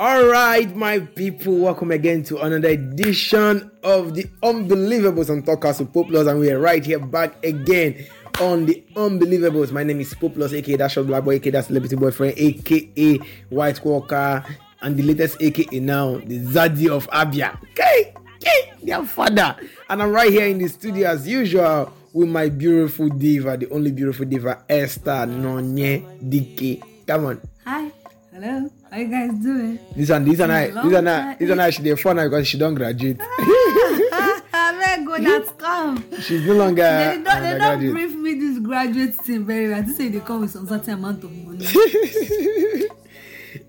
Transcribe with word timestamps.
All 0.00 0.24
right, 0.24 0.74
my 0.74 1.00
people, 1.00 1.58
welcome 1.58 1.90
again 1.90 2.22
to 2.22 2.38
another 2.38 2.68
edition 2.68 3.70
of 3.82 4.14
the 4.14 4.24
Unbelievables 4.42 5.28
on 5.28 5.42
Talkers 5.42 5.78
with 5.78 5.92
Populous, 5.92 6.26
and 6.26 6.40
we 6.40 6.50
are 6.50 6.58
right 6.58 6.82
here 6.82 6.98
back 6.98 7.44
again 7.44 8.06
on 8.40 8.64
the 8.64 8.82
Unbelievables. 8.96 9.72
My 9.72 9.84
name 9.84 10.00
is 10.00 10.14
Populous, 10.14 10.54
aka 10.54 10.78
Dash 10.78 10.96
of 10.96 11.06
Black 11.06 11.22
Boy, 11.22 11.34
aka 11.34 11.50
that 11.50 11.66
Celebrity 11.66 11.96
Boyfriend, 11.96 12.32
aka 12.38 13.18
White 13.50 13.84
Walker, 13.84 14.42
and 14.80 14.96
the 14.96 15.02
latest 15.02 15.36
aka 15.38 15.80
now, 15.80 16.16
the 16.16 16.38
Zaddy 16.48 16.88
of 16.88 17.06
Abia. 17.10 17.60
Okay, 17.72 18.14
okay, 18.36 18.72
their 18.82 19.04
father. 19.04 19.54
And 19.90 20.02
I'm 20.02 20.12
right 20.12 20.32
here 20.32 20.46
in 20.46 20.56
the 20.56 20.68
studio 20.68 21.10
as 21.10 21.28
usual 21.28 21.92
with 22.14 22.30
my 22.30 22.48
beautiful 22.48 23.10
diva, 23.10 23.58
the 23.58 23.68
only 23.68 23.92
beautiful 23.92 24.24
diva, 24.24 24.64
Esther 24.66 25.28
Nonye 25.28 26.00
Dike. 26.26 27.06
Come 27.06 27.26
on. 27.26 27.40
Hi. 27.66 27.92
Hello. 28.32 28.70
How 28.90 28.98
you 28.98 29.08
guys 29.08 29.30
doing? 29.38 29.78
This 29.94 30.10
one, 30.10 30.24
this 30.24 30.38
one, 30.40 30.50
I, 30.50 30.66
this 30.66 30.74
one, 30.92 31.08
I, 31.08 31.36
this 31.36 31.48
one, 31.48 31.60
I, 31.60 31.70
she 31.70 31.82
dey 31.82 31.94
fun 31.94 32.16
now 32.16 32.24
because 32.24 32.48
she 32.48 32.58
don't 32.58 32.74
graduate. 32.74 33.18
Very 33.18 35.04
good. 35.04 35.24
That's 35.24 35.50
come. 35.52 36.04
She's 36.20 36.44
no 36.46 36.54
longer 36.54 36.82
They 36.82 37.22
don't, 37.22 37.42
they 37.42 37.58
don't 37.58 37.90
brief 37.92 38.14
me 38.14 38.34
this 38.34 38.58
graduate 38.58 39.14
thing 39.14 39.44
very 39.44 39.68
well. 39.68 39.82
They 39.82 39.92
say 39.92 40.08
they 40.08 40.20
come 40.20 40.40
with 40.40 40.50
some 40.50 40.66
certain 40.66 40.94
amount 40.94 41.22
of 41.24 41.30
money. 41.32 41.66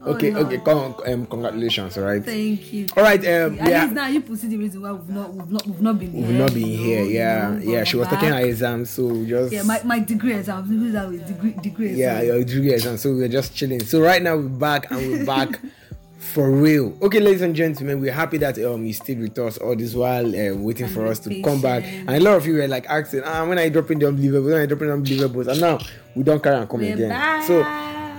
Oh, 0.04 0.14
okay, 0.14 0.32
Lord. 0.32 0.52
okay, 0.52 1.14
um, 1.14 1.26
congratulations, 1.28 1.96
all 1.98 2.05
right. 2.05 2.23
Thank 2.23 2.73
you. 2.73 2.88
All 2.98 3.04
right, 3.04 3.20
um, 3.20 3.59
At 3.59 3.70
yeah, 3.70 3.84
least 3.84 3.94
now 3.94 4.08
you 4.08 4.36
see 4.36 4.48
the 4.48 4.58
reason 4.58 4.82
why 4.82 4.92
we've 4.94 5.09
not 5.09 5.32
we've 5.34 5.52
not 5.52 5.68
we've 5.68 5.82
not 5.82 6.00
been 6.00 6.14
we've 6.14 6.26
here. 6.26 6.38
not 6.40 6.54
been 6.54 6.64
here. 6.66 7.04
Yeah, 7.04 7.59
yeah. 7.59 7.84
She 7.84 7.98
was 7.98 8.08
we're 8.08 8.16
taking 8.16 8.30
her 8.30 8.36
back. 8.42 8.45
exam, 8.45 8.86
so 8.86 9.23
just 9.26 9.54
Yeah, 9.54 9.62
my, 9.62 9.80
my 9.84 10.00
degree 10.00 10.34
exam. 10.34 10.64
Who's 10.64 10.94
that 10.94 11.08
with 11.08 11.28
degree 11.28 11.52
degree 11.54 11.94
yeah, 11.94 12.18
exam? 12.20 12.36
your 12.36 12.44
degree 12.44 12.73
exam. 12.73 12.98
So 12.98 13.14
we're 13.14 13.28
just 13.28 13.56
chilling. 13.56 13.84
So 13.84 14.02
right 14.02 14.22
now 14.23 14.38
we're 14.38 14.50
back 14.50 14.90
and 14.90 15.00
we're 15.08 15.26
back 15.26 15.59
for 16.18 16.50
real. 16.50 16.98
Okay, 17.04 17.20
ladies 17.20 17.42
and 17.44 17.56
gentlemen, 17.56 18.02
we're 18.02 18.12
happy 18.12 18.38
that 18.40 18.58
um 18.64 18.84
you 18.84 18.94
stayed 18.94 19.20
with 19.20 19.38
us 19.38 19.59
all 19.59 19.76
this 19.76 19.94
while, 19.94 20.25
um, 20.25 20.64
waiting 20.64 20.86
And 20.86 20.94
for 20.95 21.06
us 21.06 21.20
to 21.20 21.42
come 21.44 21.62
back. 21.62 21.84
And 21.84 22.09
a 22.09 22.20
lot 22.20 22.38
of 22.38 22.47
you 22.47 22.56
were 22.56 22.68
like 22.68 22.88
asking, 22.88 23.22
ah, 23.23 23.45
when 23.47 23.59
are 23.59 23.66
you 23.66 23.70
dropping 23.70 24.00
the 24.00 24.08
unbelievable? 24.08 24.45
When 24.47 24.53
are 24.56 24.62
you 24.62 24.68
dropping 24.68 24.88
the 24.88 24.94
unbelievables? 24.94 25.47
And 25.47 25.62
now 25.62 25.78
we 26.16 26.23
don't 26.23 26.42
carry 26.42 26.56
on 26.56 26.68
come 26.68 26.80
We're 26.80 26.94
again. 26.95 27.09
back. 27.09 27.44
So 27.45 27.62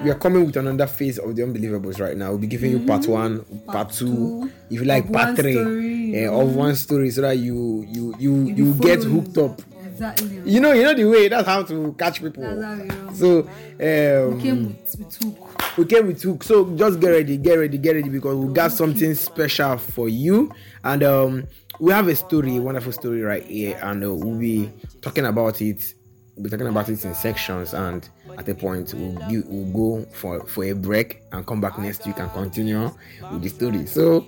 we 0.04 0.10
are 0.10 0.14
coming 0.18 0.44
with 0.46 0.56
another 0.56 0.86
phase 0.86 1.18
of 1.18 1.34
the 1.36 1.42
unbelievables 1.42 2.00
right 2.00 2.16
now. 2.16 2.30
We'll 2.30 2.38
be 2.38 2.46
giving 2.46 2.70
you 2.70 2.80
part 2.86 3.06
one, 3.06 3.44
part, 3.66 3.90
two, 3.92 4.06
two, 4.06 4.52
if 4.70 4.80
you 4.80 4.84
like 4.84 5.04
of 5.06 5.12
part 5.12 5.36
three, 5.36 5.52
story, 5.54 5.86
you 6.22 6.32
of 6.32 6.54
one 6.54 6.74
story, 6.76 7.10
so 7.10 7.20
that 7.22 7.38
you 7.38 7.84
you 7.88 8.14
you 8.18 8.34
You 8.46 8.54
you 8.54 8.74
get 8.74 9.02
hooked 9.02 9.38
up. 9.38 9.60
Exactly. 9.86 10.40
You 10.46 10.60
know, 10.60 10.72
you 10.72 10.82
know 10.82 10.94
the 10.94 11.04
way. 11.04 11.28
That's 11.28 11.46
how 11.46 11.62
to 11.64 11.94
catch 11.98 12.20
people. 12.22 12.42
That's 12.42 12.62
how 12.62 13.08
we. 13.08 13.14
So 13.14 13.40
um, 13.40 14.40
Came 14.40 14.66
with, 14.68 14.96
with 14.98 15.16
hook. 15.22 15.76
we 15.78 15.84
came 15.84 16.06
with 16.06 16.22
hook. 16.22 16.42
So 16.42 16.74
just 16.76 16.98
get 16.98 17.10
ready, 17.10 17.36
get 17.36 17.54
ready, 17.58 17.78
get 17.78 17.94
ready 17.96 18.08
because 18.08 18.36
we 18.36 18.52
got 18.52 18.72
something 18.72 19.14
special 19.14 19.76
for 19.78 20.08
you. 20.08 20.50
And 20.82 21.02
um, 21.02 21.46
we 21.78 21.92
have 21.92 22.08
a 22.08 22.16
story, 22.16 22.56
a 22.56 22.60
wonderful 22.62 22.92
story 22.92 23.20
right 23.22 23.44
here, 23.44 23.78
and 23.82 24.02
uh, 24.04 24.12
we'll 24.14 24.38
be 24.38 24.70
talking 25.02 25.26
about 25.26 25.60
it. 25.60 25.94
We'll 26.34 26.44
be 26.44 26.50
talking 26.50 26.66
about 26.66 26.88
it 26.88 27.04
in 27.04 27.14
sections, 27.14 27.74
and 27.74 28.08
at 28.38 28.48
a 28.48 28.54
point 28.54 28.94
we'll, 28.94 29.44
we'll 29.46 29.72
go 30.00 30.06
for 30.12 30.46
for 30.46 30.64
a 30.64 30.72
break 30.72 31.22
and 31.30 31.46
come 31.46 31.60
back 31.60 31.78
next 31.78 32.06
week 32.06 32.18
and 32.18 32.30
continue 32.32 32.90
with 33.30 33.42
the 33.42 33.48
story. 33.48 33.86
So 33.86 34.26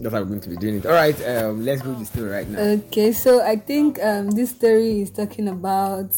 that's 0.00 0.12
how 0.12 0.20
we're 0.20 0.26
going 0.26 0.40
to 0.40 0.48
be 0.48 0.56
doing 0.56 0.76
it. 0.76 0.86
All 0.86 0.92
right, 0.92 1.16
um, 1.28 1.64
let's 1.64 1.82
go 1.82 1.90
with 1.90 2.00
the 2.00 2.06
story 2.06 2.30
right 2.30 2.48
now. 2.48 2.58
Okay, 2.58 3.12
so 3.12 3.40
I 3.40 3.56
think 3.56 4.02
um, 4.02 4.30
this 4.30 4.50
story 4.50 5.02
is 5.02 5.10
talking 5.10 5.48
about 5.48 6.16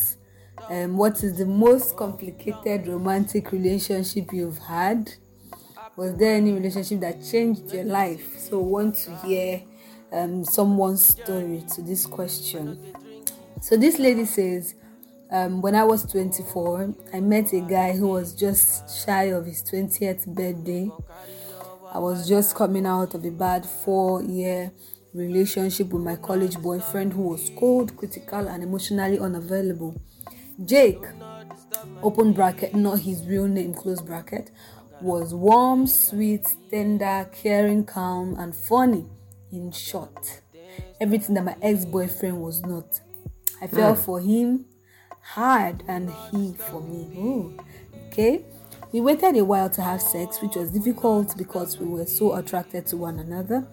um, 0.71 0.97
what 0.97 1.23
is 1.23 1.37
the 1.37 1.47
most 1.47 1.97
complicated 1.97 2.87
romantic 2.89 3.53
relationship 3.53 4.33
you've 4.33 4.59
had. 4.59 5.13
Was 5.97 6.17
there 6.17 6.37
any 6.37 6.53
relationship 6.53 7.01
that 7.01 7.25
changed 7.25 7.73
your 7.73 7.85
life? 7.85 8.39
So, 8.39 8.59
want 8.59 8.97
to 8.97 9.17
hear 9.19 9.63
um, 10.13 10.45
someone's 10.45 11.05
story 11.05 11.65
to 11.75 11.83
this 11.83 12.07
question. 12.07 12.79
So, 13.61 13.77
this 13.77 13.99
lady 13.99 14.25
says, 14.25 14.75
um, 15.31 15.61
when 15.61 15.75
I 15.75 15.85
was 15.85 16.05
24, 16.05 16.95
I 17.13 17.21
met 17.21 17.53
a 17.53 17.61
guy 17.61 17.93
who 17.97 18.09
was 18.09 18.33
just 18.33 19.05
shy 19.05 19.25
of 19.25 19.47
his 19.47 19.63
20th 19.63 20.27
birthday. 20.27 20.91
I 21.93 21.99
was 21.99 22.29
just 22.29 22.55
coming 22.55 22.87
out 22.87 23.15
of 23.15 23.25
a 23.25 23.31
bad 23.31 23.67
four 23.67 24.23
year 24.23 24.71
relationship 25.13 25.89
with 25.89 26.03
my 26.03 26.17
college 26.17 26.59
boyfriend 26.59 27.13
who 27.13 27.23
was 27.23 27.51
cold, 27.59 27.97
critical, 27.97 28.47
and 28.49 28.63
emotionally 28.63 29.19
unavailable. 29.19 30.01
Jake, 30.65 31.03
open 32.03 32.33
bracket, 32.33 32.75
not 32.75 33.01
his 33.01 33.27
real 33.27 33.49
name, 33.49 33.75
close 33.75 34.01
bracket, 34.01 34.51
was 35.01 35.35
warm, 35.35 35.87
sweet, 35.87 36.55
tender, 36.71 37.29
caring, 37.33 37.85
calm, 37.85 38.37
and 38.39 38.55
funny. 38.55 39.07
In 39.51 39.71
short, 39.73 40.43
everything 41.01 41.35
that 41.35 41.45
my 41.45 41.57
ex 41.63 41.85
boyfriend 41.85 42.41
was 42.41 42.63
not. 42.63 43.01
I 43.63 43.67
fell 43.69 43.95
for 43.95 44.21
him 44.21 44.67
hard 45.35 45.83
and 45.89 46.11
he 46.31 46.55
for 46.55 46.81
me. 46.81 47.19
Ooh. 47.19 47.57
Okay. 48.07 48.45
We 48.93 49.01
waited 49.01 49.37
a 49.37 49.45
while 49.45 49.69
to 49.71 49.83
have 49.83 50.01
sex, 50.01 50.41
which 50.41 50.55
was 50.55 50.71
difficult 50.71 51.37
because 51.37 51.79
we 51.79 51.87
were 51.87 52.07
so 52.07 52.35
attracted 52.35 52.87
to 52.87 52.97
one 52.97 53.19
another. 53.19 53.67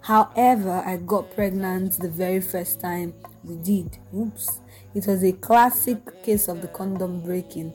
However, 0.00 0.82
I 0.86 0.96
got 0.96 1.34
pregnant 1.34 1.98
the 1.98 2.08
very 2.08 2.40
first 2.40 2.80
time 2.80 3.14
we 3.44 3.56
did. 3.56 3.98
Oops. 4.14 4.60
It 4.94 5.06
was 5.06 5.22
a 5.24 5.32
classic 5.32 6.22
case 6.22 6.48
of 6.48 6.62
the 6.62 6.68
condom 6.68 7.20
breaking. 7.22 7.72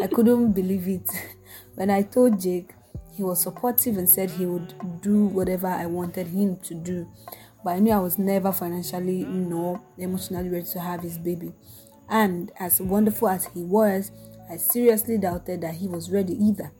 I 0.00 0.06
couldn't 0.06 0.52
believe 0.52 0.88
it. 0.88 1.08
When 1.74 1.90
I 1.90 2.02
told 2.02 2.40
Jake, 2.40 2.74
he 3.14 3.22
was 3.22 3.40
supportive 3.40 3.98
and 3.98 4.08
said 4.08 4.30
he 4.30 4.46
would 4.46 5.00
do 5.00 5.26
whatever 5.26 5.68
I 5.68 5.86
wanted 5.86 6.28
him 6.28 6.56
to 6.64 6.74
do. 6.74 7.08
But 7.64 7.70
I 7.70 7.78
knew 7.78 7.92
I 7.92 7.98
was 8.00 8.18
never 8.18 8.52
financially 8.52 9.24
nor 9.24 9.80
emotionally 9.96 10.48
ready 10.48 10.66
to 10.66 10.80
have 10.80 11.02
his 11.02 11.18
baby. 11.18 11.52
And 12.08 12.50
as 12.58 12.80
wonderful 12.80 13.28
as 13.28 13.46
he 13.46 13.62
was, 13.62 14.10
I 14.50 14.56
seriously 14.56 15.18
doubted 15.18 15.60
that 15.60 15.74
he 15.74 15.88
was 15.88 16.10
ready 16.10 16.34
either. 16.34 16.72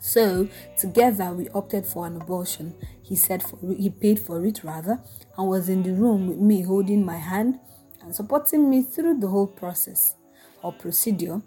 So 0.00 0.48
together 0.78 1.32
we 1.32 1.48
opted 1.50 1.86
for 1.86 2.06
an 2.06 2.20
abortion. 2.20 2.74
He 3.02 3.16
said 3.16 3.42
for, 3.42 3.58
he 3.76 3.90
paid 3.90 4.18
for 4.18 4.44
it 4.44 4.62
rather, 4.62 5.00
and 5.36 5.48
was 5.48 5.68
in 5.68 5.82
the 5.82 5.92
room 5.92 6.28
with 6.28 6.38
me 6.38 6.62
holding 6.62 7.04
my 7.04 7.16
hand 7.16 7.58
and 8.02 8.14
supporting 8.14 8.68
me 8.68 8.82
through 8.82 9.20
the 9.20 9.28
whole 9.28 9.46
process 9.46 10.14
or 10.62 10.72
procedure. 10.72 11.40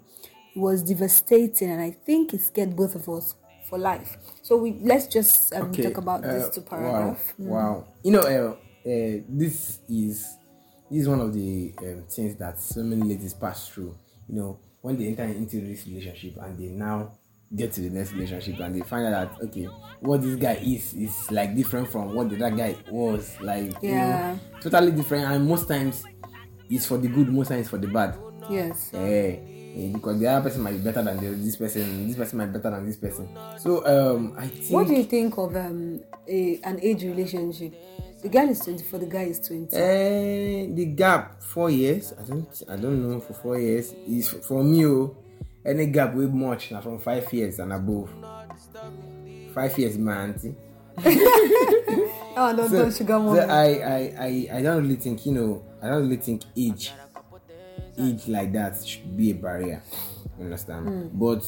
It 0.54 0.58
was 0.58 0.82
devastating, 0.82 1.70
and 1.70 1.80
I 1.80 1.90
think 1.90 2.34
it 2.34 2.40
scared 2.40 2.74
both 2.74 2.94
of 2.96 3.08
us 3.08 3.36
for 3.68 3.78
life. 3.78 4.16
So 4.42 4.56
we 4.56 4.76
let's 4.80 5.06
just 5.06 5.54
um, 5.54 5.72
talk 5.72 5.98
about 5.98 6.24
uh, 6.24 6.32
this 6.32 6.50
two 6.50 6.62
paragraph. 6.62 7.34
Wow, 7.38 7.54
wow. 7.54 7.84
You 8.02 8.10
know, 8.12 8.20
uh, 8.20 8.88
uh, 8.88 9.22
this 9.28 9.78
is 9.88 10.37
this 10.90 11.02
is 11.02 11.08
one 11.08 11.20
of 11.20 11.32
the 11.34 11.72
um, 11.78 12.04
things 12.08 12.36
that 12.36 12.60
so 12.60 12.82
many 12.82 13.02
ladies 13.02 13.34
pass 13.34 13.68
through. 13.68 13.94
You 14.28 14.34
know, 14.36 14.58
when 14.80 14.96
they 14.98 15.08
enter 15.08 15.24
into 15.24 15.60
this 15.60 15.86
relationship 15.86 16.36
and 16.42 16.58
they 16.58 16.68
now 16.68 17.12
get 17.54 17.72
to 17.72 17.80
the 17.80 17.90
next 17.90 18.12
relationship 18.12 18.58
and 18.60 18.74
they 18.74 18.80
find 18.82 19.06
out 19.06 19.38
that 19.38 19.46
okay, 19.46 19.64
what 20.00 20.20
this 20.22 20.36
guy 20.36 20.54
is 20.62 20.92
is 20.94 21.30
like 21.30 21.54
different 21.56 21.88
from 21.88 22.14
what 22.14 22.28
the 22.30 22.36
other 22.44 22.54
guy 22.56 22.76
was. 22.90 23.38
Like, 23.40 23.72
Yeah. 23.82 24.32
you 24.34 24.36
know, 24.36 24.60
totally 24.60 24.92
different. 24.92 25.24
And 25.24 25.48
most 25.48 25.66
times, 25.68 26.04
it's 26.70 26.86
for 26.86 26.98
the 26.98 27.08
good. 27.08 27.28
Most 27.32 27.48
times, 27.48 27.68
for 27.68 27.78
the 27.78 27.86
bad. 27.88 28.16
Yes. 28.50 28.92
Eh, 28.94 29.36
eh, 29.78 29.90
because 29.92 30.18
the 30.18 30.26
other 30.26 30.48
person 30.48 30.62
might 30.62 30.72
be 30.72 30.78
better 30.78 31.02
than 31.02 31.16
the, 31.18 31.30
this 31.30 31.56
person. 31.56 32.06
This 32.08 32.16
person 32.16 32.38
might 32.38 32.46
be 32.46 32.58
better 32.58 32.76
than 32.76 32.86
this 32.86 32.96
person. 32.96 33.28
So 33.58 33.86
um, 33.86 34.34
I 34.36 34.48
think. 34.48 34.70
What 34.70 34.86
do 34.86 34.94
you 34.94 35.04
think 35.04 35.38
of 35.38 35.54
um 35.56 36.00
a, 36.26 36.60
an 36.64 36.80
age 36.82 37.02
relationship? 37.04 37.74
The 38.22 38.28
girl 38.28 38.48
is 38.48 38.58
24, 38.60 38.98
the 38.98 39.06
guy 39.06 39.22
is 39.22 39.38
20. 39.38 39.76
Eh, 39.76 40.66
the 40.74 40.86
gap 40.86 41.40
four 41.40 41.70
years. 41.70 42.12
I 42.18 42.24
don't. 42.24 42.62
I 42.68 42.76
don't 42.76 43.00
know 43.08 43.20
for 43.20 43.34
four 43.34 43.58
years 43.58 43.94
is 44.06 44.28
for 44.28 44.64
me. 44.64 44.84
Oh, 44.86 45.16
any 45.64 45.86
gap 45.86 46.14
way 46.14 46.26
much 46.26 46.70
now 46.70 46.80
from 46.80 46.98
five 46.98 47.30
years 47.32 47.58
and 47.58 47.72
above. 47.72 48.10
Five 49.54 49.78
years, 49.78 49.98
my 49.98 50.14
auntie. 50.14 50.54
oh, 50.98 52.54
don't, 52.56 52.70
So, 52.70 52.78
don't 52.78 52.96
sugar 52.96 53.18
so. 53.18 53.38
I, 53.38 53.64
I, 53.64 54.14
I, 54.18 54.48
I 54.58 54.62
don't 54.62 54.82
really 54.82 54.96
think 54.96 55.26
you 55.26 55.32
know. 55.32 55.64
I 55.82 55.88
don't 55.88 56.02
really 56.02 56.16
think 56.16 56.42
age, 56.56 56.92
age 58.00 58.28
like 58.28 58.52
that 58.52 58.84
should 58.84 59.16
be 59.16 59.30
a 59.30 59.34
barrier. 59.34 59.82
You 60.38 60.44
understand? 60.44 60.88
Hmm. 60.88 61.08
But 61.18 61.44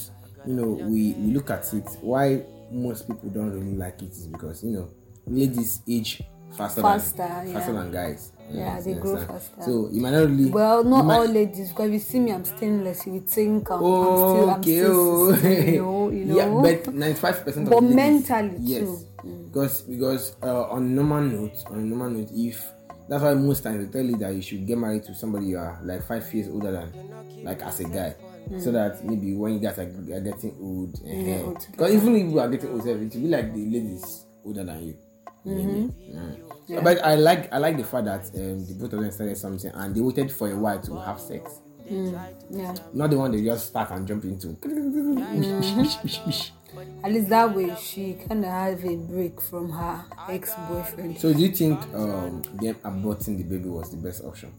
you 0.46 0.54
know, 0.54 0.68
we 0.68 1.12
we 1.12 1.32
look 1.32 1.50
at 1.50 1.72
it. 1.74 1.88
Why 2.00 2.42
most 2.72 3.06
people 3.08 3.28
don't 3.30 3.52
really 3.52 3.76
like 3.76 4.00
it 4.02 4.10
is 4.12 4.26
because 4.26 4.62
you 4.64 4.70
know, 4.72 4.88
ladies 5.26 5.80
age 5.88 6.22
faster, 6.56 6.82
Faster, 6.82 7.16
than, 7.18 7.48
yeah. 7.48 7.54
faster 7.54 7.72
than 7.72 7.90
guys. 7.92 8.32
Yeah, 8.52 8.80
they 8.80 8.94
grow 8.94 9.12
understand? 9.12 9.40
faster. 9.40 9.62
So 9.62 9.88
you 9.92 10.00
might 10.00 10.10
not 10.10 10.28
really. 10.28 10.46
Well, 10.50 10.82
not 10.82 11.04
might- 11.04 11.16
all 11.18 11.26
ladies, 11.26 11.68
because 11.68 11.86
if 11.86 11.92
you 11.92 11.98
see 12.00 12.18
me, 12.20 12.32
I'm 12.32 12.44
stainless. 12.44 13.06
You 13.06 13.12
would 13.12 13.28
think 13.28 13.70
I'm, 13.70 13.78
Oh, 13.80 14.50
I'm 14.50 14.60
still, 14.62 14.82
oh. 14.82 15.34
I'm 15.34 15.36
still 15.36 15.36
16, 15.36 15.74
you 15.74 15.82
know, 15.82 16.10
you 16.10 16.24
know. 16.24 16.36
yeah, 16.36 16.82
but 16.82 16.94
ninety-five 16.94 17.44
percent 17.44 17.66
of 17.68 17.70
But 17.72 17.82
ladies, 17.84 17.94
mentally 17.96 18.56
yes, 18.60 18.80
too. 18.80 18.98
Mm. 19.24 19.46
because 19.52 19.80
because 19.82 20.36
uh, 20.42 20.64
on 20.70 20.94
normal 20.94 21.20
note, 21.22 21.56
on 21.66 21.88
normal 21.88 22.10
note, 22.10 22.30
if 22.34 22.72
that's 23.10 23.22
why 23.24 23.34
most 23.34 23.62
times 23.64 23.84
they 23.84 23.92
tell 23.92 24.08
you 24.08 24.16
that 24.18 24.32
you 24.32 24.40
should 24.40 24.64
get 24.64 24.78
married 24.78 25.02
to 25.02 25.14
somebody 25.14 25.46
you 25.46 25.58
are 25.58 25.78
like 25.82 26.06
five 26.06 26.32
years 26.32 26.48
older 26.48 26.70
than, 26.70 27.44
like 27.44 27.60
as 27.62 27.80
a 27.80 27.84
guy. 27.84 28.14
so 28.58 28.70
that 28.72 29.04
maybe 29.04 29.34
when 29.34 29.54
you 29.54 29.58
guys 29.60 29.78
are, 29.78 29.82
are 29.82 30.20
getting 30.20 30.54
old, 30.60 30.94
uh 31.04 31.44
old 31.44 31.66
because 31.70 31.92
even 31.94 32.16
if 32.16 32.30
you 32.32 32.38
are 32.38 32.48
getting 32.48 32.70
old, 32.70 32.86
it 32.86 32.96
will 32.96 33.08
be 33.08 33.28
like 33.28 33.52
the 33.52 33.66
ladies 33.66 34.26
older 34.44 34.64
than 34.64 34.86
you. 34.86 34.96
Maybe. 35.44 35.62
Mm. 35.62 36.38
Yeah. 36.68 36.80
But 36.82 37.04
I 37.04 37.14
like 37.16 37.52
I 37.52 37.58
like 37.58 37.76
the 37.76 37.84
fact 37.84 38.04
that 38.04 38.26
um, 38.34 38.64
the 38.66 38.74
both 38.78 38.92
of 38.92 39.00
them 39.00 39.10
started 39.10 39.36
something 39.36 39.70
and 39.74 39.94
they 39.94 40.00
waited 40.00 40.30
for 40.30 40.50
a 40.50 40.56
while 40.56 40.80
to 40.80 40.98
have 41.00 41.18
sex. 41.20 41.60
Yeah. 41.88 42.74
Not 42.92 43.10
the 43.10 43.18
one 43.18 43.32
they 43.32 43.42
just 43.42 43.66
start 43.68 43.90
and 43.90 44.06
jump 44.06 44.24
into. 44.24 44.56
At 47.02 47.12
least 47.12 47.28
that 47.30 47.54
way 47.54 47.74
she 47.80 48.14
kind 48.28 48.44
of 48.44 48.50
have 48.50 48.84
a 48.84 48.96
break 48.96 49.40
from 49.40 49.70
her 49.70 50.04
ex-boyfriend. 50.28 51.18
So 51.18 51.32
do 51.32 51.40
you 51.40 51.50
think 51.50 51.80
um, 51.94 52.42
them 52.60 52.74
aborting 52.84 53.38
the 53.38 53.44
baby 53.44 53.68
was 53.68 53.90
the 53.90 53.96
best 53.96 54.24
option? 54.24 54.52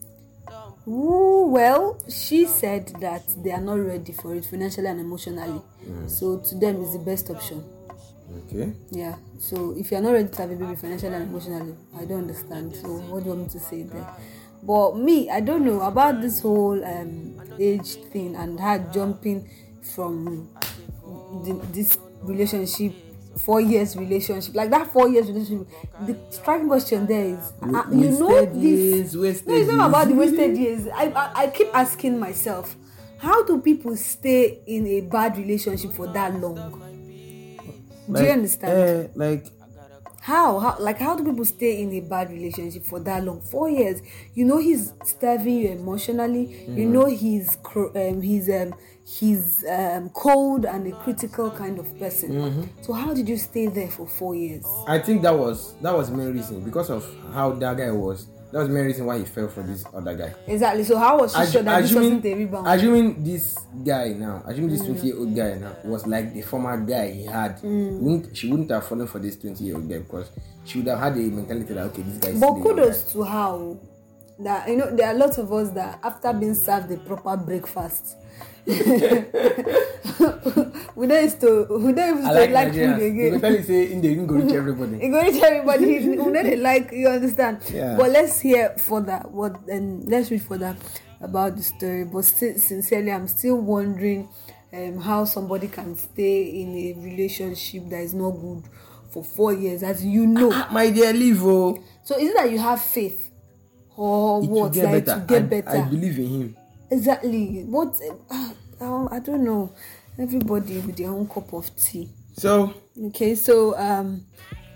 Ooh, 0.87 1.47
well, 1.51 1.97
she 2.09 2.45
said 2.45 2.87
that 2.99 3.23
they 3.43 3.51
are 3.51 3.61
not 3.61 3.75
ready 3.75 4.11
for 4.13 4.33
it 4.35 4.45
financially 4.45 4.87
and 4.87 4.99
emotionally. 4.99 5.61
So 6.07 6.39
to 6.39 6.55
them, 6.55 6.81
it's 6.81 6.93
the 6.93 6.99
best 6.99 7.29
option. 7.29 7.63
Okay. 8.47 8.73
Yeah. 8.89 9.15
So 9.39 9.75
if 9.77 9.91
you're 9.91 10.01
not 10.01 10.13
ready 10.13 10.29
to 10.29 10.41
have 10.41 10.51
a 10.51 10.55
baby 10.55 10.75
financially 10.75 11.13
and 11.13 11.29
emotionally, 11.29 11.75
I 11.95 12.05
don't 12.05 12.21
understand. 12.21 12.75
So 12.75 12.87
what 12.87 13.23
do 13.23 13.29
you 13.29 13.35
want 13.35 13.53
me 13.53 13.59
to 13.59 13.59
say 13.59 13.83
there? 13.83 14.07
But 14.63 14.97
me, 14.97 15.29
I 15.29 15.41
don't 15.41 15.65
know 15.65 15.81
about 15.81 16.21
this 16.21 16.39
whole 16.39 16.83
um, 16.83 17.41
age 17.59 17.95
thing 18.11 18.35
and 18.35 18.59
her 18.59 18.79
jumping 18.93 19.49
from 19.95 20.49
the, 21.43 21.59
this 21.73 21.97
relationship, 22.23 22.93
four 23.37 23.61
years 23.61 23.95
relationship, 23.95 24.55
like 24.55 24.69
that 24.69 24.87
four 24.91 25.09
years 25.09 25.27
relationship. 25.27 25.67
The 26.05 26.17
striking 26.29 26.67
question 26.67 27.05
there 27.07 27.25
is, 27.25 27.53
uh, 27.61 27.83
you 27.91 28.11
know 28.11 28.45
this. 28.45 29.13
years, 29.13 29.45
No, 29.45 29.53
it's 29.55 29.71
not 29.71 29.89
about 29.89 30.07
the 30.07 30.15
wasted 30.15 30.57
years. 30.57 30.87
I, 30.93 31.05
I 31.11 31.31
I 31.43 31.47
keep 31.47 31.67
asking 31.73 32.19
myself, 32.19 32.75
how 33.17 33.43
do 33.43 33.59
people 33.61 33.95
stay 33.95 34.59
in 34.65 34.87
a 34.87 35.01
bad 35.01 35.37
relationship 35.37 35.91
for 35.93 36.07
that 36.07 36.39
long? 36.39 36.77
do 38.11 38.23
you 38.23 38.29
understand? 38.31 38.71
Uh, 38.73 39.07
like 39.15 39.45
how? 40.21 40.59
How 40.59 40.77
like 40.79 40.99
how 40.99 41.15
do 41.15 41.23
people 41.23 41.45
stay 41.45 41.81
in 41.81 41.91
a 41.93 41.99
bad 41.99 42.29
relationship 42.29 42.85
for 42.85 42.99
that 42.99 43.23
long? 43.23 43.41
Four 43.41 43.69
years. 43.71 44.01
You 44.35 44.45
know 44.45 44.59
he's 44.59 44.93
starving 45.03 45.57
you 45.57 45.69
emotionally. 45.69 46.65
You 46.77 46.85
know 46.85 47.05
he's 47.07 47.57
cr- 47.63 47.97
um, 47.97 48.21
he's 48.21 48.47
um 48.49 48.75
he's 49.03 49.65
um 49.67 50.09
cold 50.09 50.65
and 50.65 50.85
a 50.85 50.95
critical 51.03 51.49
kind 51.49 51.79
of 51.79 51.97
person. 51.97 52.69
So 52.81 52.93
how 52.93 53.15
did 53.15 53.27
you 53.27 53.37
stay 53.37 53.65
there 53.65 53.89
for 53.89 54.07
four 54.07 54.35
years? 54.35 54.65
I 54.87 54.99
think 54.99 55.23
that 55.23 55.37
was 55.37 55.73
that 55.81 55.95
was 55.95 56.11
main 56.11 56.33
reason 56.33 56.63
because 56.63 56.91
of 56.91 57.03
how 57.33 57.53
that 57.53 57.77
guy 57.77 57.89
was. 57.89 58.27
That 58.51 58.59
was 58.59 58.67
the 58.67 58.73
main 58.73 58.85
reason 58.85 59.05
why 59.05 59.17
he 59.19 59.25
fell 59.25 59.47
for 59.47 59.63
this 59.63 59.85
other 59.93 60.13
guy. 60.15 60.33
exactly. 60.47 60.83
So 60.83 60.97
how 60.97 61.19
was 61.19 61.33
she 61.33 61.45
sure 61.51 61.63
that 61.63 61.81
this 61.81 61.93
wasn't 61.93 62.25
a 62.25 62.33
rebound 62.33 62.67
assuming 62.67 63.23
this 63.23 63.55
guy 63.85 64.09
now, 64.09 64.43
assuming 64.45 64.69
this 64.71 64.81
20 64.81 65.07
year 65.07 65.17
old 65.17 65.35
guy 65.35 65.55
now 65.55 65.73
was 65.85 66.05
like 66.05 66.33
the 66.33 66.41
former 66.41 66.77
guy 66.85 67.11
he 67.11 67.25
had, 67.25 67.57
Mm. 67.61 67.99
wouldn't, 67.99 68.35
she 68.37 68.49
wouldn't 68.51 68.69
have 68.71 68.85
fallen 68.85 69.07
for 69.07 69.19
this 69.19 69.37
20 69.37 69.63
year 69.63 69.75
old 69.75 69.87
guy 69.89 69.99
because 69.99 70.29
she 70.65 70.79
would 70.79 70.87
have 70.87 70.99
had 70.99 71.13
a 71.13 71.19
mentality 71.21 71.73
that 71.73 71.85
okay, 71.87 72.01
this 72.01 72.17
guy 72.17 72.39
but 72.39 72.61
kudos 72.61 73.11
to 73.13 73.23
how 73.23 73.77
that 74.43 74.67
you 74.69 74.77
know 74.77 74.95
there 74.95 75.07
are 75.07 75.13
lots 75.13 75.37
of 75.37 75.51
us 75.53 75.69
that 75.71 75.99
after 76.03 76.33
being 76.33 76.55
served 76.55 76.89
the 76.89 76.97
proper 76.97 77.37
breakfast 77.37 78.17
we 80.95 81.07
don't 81.07 81.23
used 81.23 81.41
to 81.41 81.65
we 81.79 81.91
don't 81.93 82.17
used 82.17 82.27
I 82.27 82.33
to 82.33 82.39
like, 82.39 82.51
like, 82.51 82.73
food 82.73 83.01
again 83.01 83.33
you 83.33 83.63
say 83.63 83.91
in 83.91 84.01
the 84.01 84.07
you 84.09 84.25
go 84.25 84.35
reach 84.35 84.53
everybody. 84.53 84.97
Go 85.09 85.21
reach 85.21 85.41
everybody. 85.41 85.99
know 86.15 86.31
they 86.31 86.57
like 86.57 86.91
you 86.91 87.07
understand. 87.07 87.61
Yeah. 87.73 87.95
But 87.97 88.11
let's 88.11 88.39
hear 88.39 88.75
further 88.77 89.17
what 89.29 89.67
and 89.67 90.07
let's 90.07 90.29
read 90.29 90.43
further 90.43 90.77
about 91.19 91.55
the 91.57 91.63
story. 91.63 92.05
But 92.05 92.25
still, 92.25 92.55
sincerely, 92.57 93.11
I'm 93.11 93.27
still 93.27 93.57
wondering 93.57 94.29
um, 94.73 94.99
how 94.99 95.25
somebody 95.25 95.67
can 95.67 95.95
stay 95.97 96.61
in 96.61 96.75
a 96.75 96.93
relationship 97.03 97.89
that 97.89 98.01
is 98.01 98.13
not 98.13 98.31
good 98.31 98.63
for 99.09 99.23
four 99.23 99.53
years, 99.53 99.81
as 99.83 100.05
you 100.05 100.27
know. 100.27 100.49
My 100.71 100.89
dear, 100.89 101.13
leave 101.13 101.43
oh. 101.43 101.83
so 102.03 102.17
is 102.17 102.29
it 102.29 102.35
that 102.35 102.51
you 102.51 102.59
have 102.59 102.81
faith, 102.81 103.30
or 103.97 104.43
It 104.43 104.49
will 104.49 104.61
what? 104.63 104.73
get 104.73 104.85
Like 104.85 105.05
better. 105.05 105.19
to 105.21 105.25
get 105.27 105.43
I, 105.43 105.45
better. 105.45 105.69
I 105.69 105.81
believe 105.89 106.19
in 106.19 106.27
him. 106.27 106.57
exactly. 106.89 107.63
What? 107.63 107.99
Uh, 108.29 108.51
um, 108.81 109.09
I 109.11 109.19
don't 109.19 109.43
know. 109.43 109.73
Everybody 110.19 110.79
with 110.79 110.97
their 110.97 111.09
own 111.09 111.27
cup 111.27 111.53
of 111.53 111.73
tea. 111.75 112.09
So 112.33 112.73
Okay, 113.07 113.35
so 113.35 113.77
um, 113.77 114.25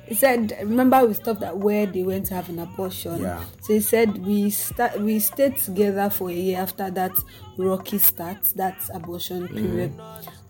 he 0.08 0.14
said, 0.16 0.56
remember 0.62 1.06
we 1.06 1.14
stopped 1.14 1.44
at 1.44 1.58
where 1.58 1.86
they 1.86 2.04
went 2.04 2.28
to 2.28 2.34
have 2.36 2.48
an 2.50 2.60
abortion. 2.60 3.22
Yeah. 3.22 3.44
So 3.62 3.74
he 3.74 3.80
said 3.82 4.18
we 4.26 4.50
start 4.52 5.00
we 5.00 5.20
stayed 5.20 5.58
together 5.58 6.10
for 6.10 6.30
a 6.30 6.34
year 6.34 6.60
after 6.60 6.90
that 6.92 7.12
rocky 7.58 7.98
start, 7.98 8.44
that 8.56 8.78
abortion 8.94 9.48
period. 9.48 9.92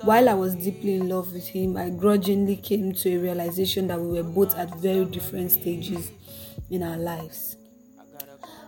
While 0.01 0.29
I 0.29 0.33
was 0.33 0.56
deeply 0.56 0.95
in 0.95 1.09
love 1.09 1.33
with 1.33 1.47
him, 1.47 1.77
I 1.77 1.89
grudgingly 1.89 2.57
came 2.57 2.94
to 2.94 3.15
a 3.15 3.18
realization 3.18 3.88
that 3.88 4.00
we 4.00 4.07
were 4.21 4.23
both 4.29 4.56
at 4.57 4.75
very 4.75 5.06
different 5.06 5.51
stages 5.51 6.11
in 6.69 6.83
our 6.83 6.97
lives. 6.97 7.57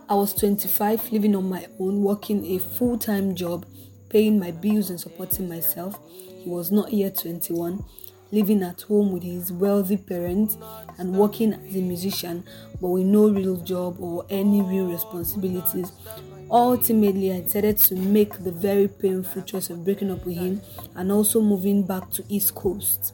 I 0.09 0.13
was 0.13 0.33
25, 0.33 1.11
living 1.11 1.35
on 1.35 1.49
my 1.49 1.67
own, 1.79 2.01
working 2.01 2.45
a 2.55 2.59
full 2.59 2.97
time 2.97 3.35
job, 3.35 3.65
paying 4.07 4.39
my 4.39 4.51
bills 4.51 4.89
and 4.89 4.97
supporting 4.97 5.49
myself. 5.49 5.99
He 6.43 6.49
was 6.49 6.71
not 6.71 6.93
yet 6.93 7.17
21, 7.17 7.83
living 8.31 8.63
at 8.63 8.83
home 8.83 9.11
with 9.11 9.23
his 9.23 9.51
wealthy 9.51 9.97
parents 9.97 10.57
and 10.97 11.17
working 11.17 11.51
as 11.51 11.75
a 11.75 11.81
musician, 11.81 12.45
but 12.79 12.87
with 12.87 13.05
no 13.05 13.27
real 13.29 13.57
job 13.57 13.99
or 13.99 14.25
any 14.29 14.61
real 14.61 14.85
responsibilities. 14.89 15.91
Ultimately, 16.49 17.33
I 17.33 17.41
decided 17.41 17.77
to 17.79 17.95
make 17.95 18.41
the 18.45 18.51
very 18.51 18.87
painful 18.87 19.41
choice 19.41 19.69
of 19.69 19.83
breaking 19.83 20.11
up 20.11 20.25
with 20.25 20.37
him 20.37 20.61
and 20.95 21.11
also 21.11 21.41
moving 21.41 21.83
back 21.83 22.11
to 22.11 22.23
East 22.29 22.55
Coast 22.55 23.13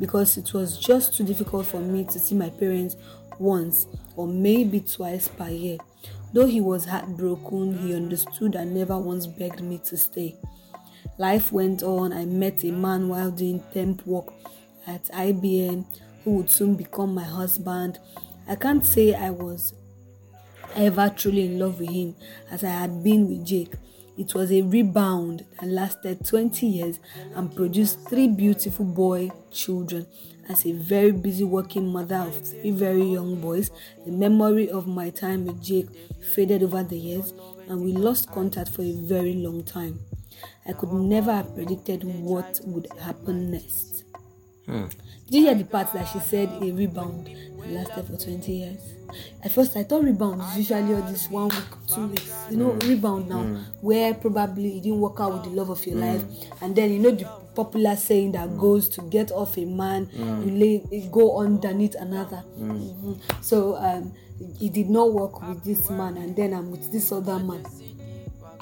because 0.00 0.36
it 0.36 0.52
was 0.52 0.76
just 0.76 1.16
too 1.16 1.24
difficult 1.24 1.66
for 1.66 1.78
me 1.78 2.02
to 2.02 2.18
see 2.18 2.34
my 2.34 2.50
parents 2.50 2.96
once 3.38 3.86
or 4.16 4.26
maybe 4.26 4.80
twice 4.80 5.28
per 5.28 5.48
year. 5.48 5.78
Though 6.32 6.46
he 6.46 6.60
was 6.60 6.86
heartbroken, 6.86 7.78
he 7.78 7.94
understood 7.94 8.54
and 8.54 8.74
never 8.74 8.98
once 8.98 9.26
begged 9.26 9.60
me 9.62 9.78
to 9.84 9.96
stay. 9.96 10.36
Life 11.18 11.52
went 11.52 11.82
on. 11.82 12.12
I 12.12 12.24
met 12.24 12.64
a 12.64 12.70
man 12.72 13.08
while 13.08 13.30
doing 13.30 13.62
temp 13.72 14.06
work 14.06 14.32
at 14.86 15.04
IBM 15.12 15.84
who 16.24 16.36
would 16.36 16.50
soon 16.50 16.74
become 16.74 17.14
my 17.14 17.24
husband. 17.24 17.98
I 18.48 18.56
can't 18.56 18.84
say 18.84 19.14
I 19.14 19.30
was 19.30 19.74
ever 20.74 21.08
truly 21.16 21.46
in 21.46 21.58
love 21.58 21.80
with 21.80 21.90
him 21.90 22.14
as 22.50 22.64
I 22.64 22.70
had 22.70 23.02
been 23.02 23.28
with 23.28 23.44
Jake. 23.44 23.74
It 24.16 24.34
was 24.34 24.52
a 24.52 24.62
rebound 24.62 25.44
that 25.60 25.68
lasted 25.68 26.24
20 26.26 26.66
years 26.66 26.98
and 27.34 27.54
produced 27.54 28.08
three 28.08 28.28
beautiful 28.28 28.84
boy 28.84 29.30
children. 29.50 30.06
As 30.48 30.66
a 30.66 30.72
very 30.72 31.12
busy 31.12 31.44
working 31.44 31.92
mother 31.92 32.16
of 32.16 32.46
three 32.46 32.72
very 32.72 33.04
young 33.04 33.40
boys, 33.40 33.70
the 34.04 34.10
memory 34.10 34.68
of 34.68 34.86
my 34.86 35.08
time 35.10 35.46
with 35.46 35.62
Jake 35.62 35.86
faded 36.34 36.62
over 36.62 36.82
the 36.82 36.96
years 36.98 37.32
and 37.68 37.80
we 37.80 37.92
lost 37.92 38.30
contact 38.32 38.70
for 38.70 38.82
a 38.82 38.92
very 38.92 39.34
long 39.34 39.62
time. 39.62 40.00
I 40.66 40.72
could 40.72 40.92
never 40.92 41.32
have 41.32 41.54
predicted 41.54 42.02
what 42.04 42.60
would 42.64 42.88
happen 43.00 43.50
next. 43.52 44.04
Hmm. 44.66 44.84
Did 45.26 45.34
you 45.34 45.42
hear 45.46 45.54
the 45.54 45.64
part 45.64 45.92
that 45.92 46.04
she 46.06 46.18
said 46.20 46.48
a 46.62 46.72
rebound 46.72 47.28
lasted 47.66 48.04
for 48.06 48.16
20 48.16 48.52
years? 48.52 48.94
At 49.44 49.52
first, 49.52 49.76
I 49.76 49.82
thought 49.82 50.04
rebound 50.04 50.40
is 50.42 50.56
usually 50.70 50.94
all 50.94 51.02
this 51.02 51.28
one 51.28 51.48
week, 51.48 51.64
two 51.86 52.06
weeks. 52.08 52.32
You 52.50 52.56
know, 52.58 52.70
hmm. 52.70 52.88
rebound 52.88 53.28
now, 53.28 53.42
hmm. 53.42 53.56
where 53.80 54.14
probably 54.14 54.78
it 54.78 54.82
didn't 54.84 55.00
work 55.00 55.20
out 55.20 55.32
with 55.34 55.44
the 55.44 55.50
love 55.50 55.70
of 55.70 55.84
your 55.86 55.96
life, 55.96 56.22
and 56.60 56.74
then 56.74 56.92
you 56.92 56.98
know 56.98 57.10
the 57.10 57.24
popular 57.54 57.96
saying 57.96 58.32
that 58.32 58.56
goes 58.58 58.88
to 58.90 59.02
get 59.02 59.30
off 59.30 59.58
a 59.58 59.64
man, 59.64 60.08
you 60.14 60.50
lay, 60.50 60.82
you 60.90 61.08
go 61.10 61.38
underneath 61.40 61.94
another. 61.96 62.42
Mhm. 62.58 63.18
So 63.42 63.76
um, 63.76 64.12
it 64.60 64.72
did 64.72 64.88
not 64.90 65.12
work 65.12 65.40
with 65.46 65.62
this 65.64 65.90
man, 65.90 66.16
and 66.16 66.34
then 66.34 66.52
I'm 66.54 66.70
with 66.70 66.90
this 66.90 67.12
other 67.12 67.38
man. 67.38 67.64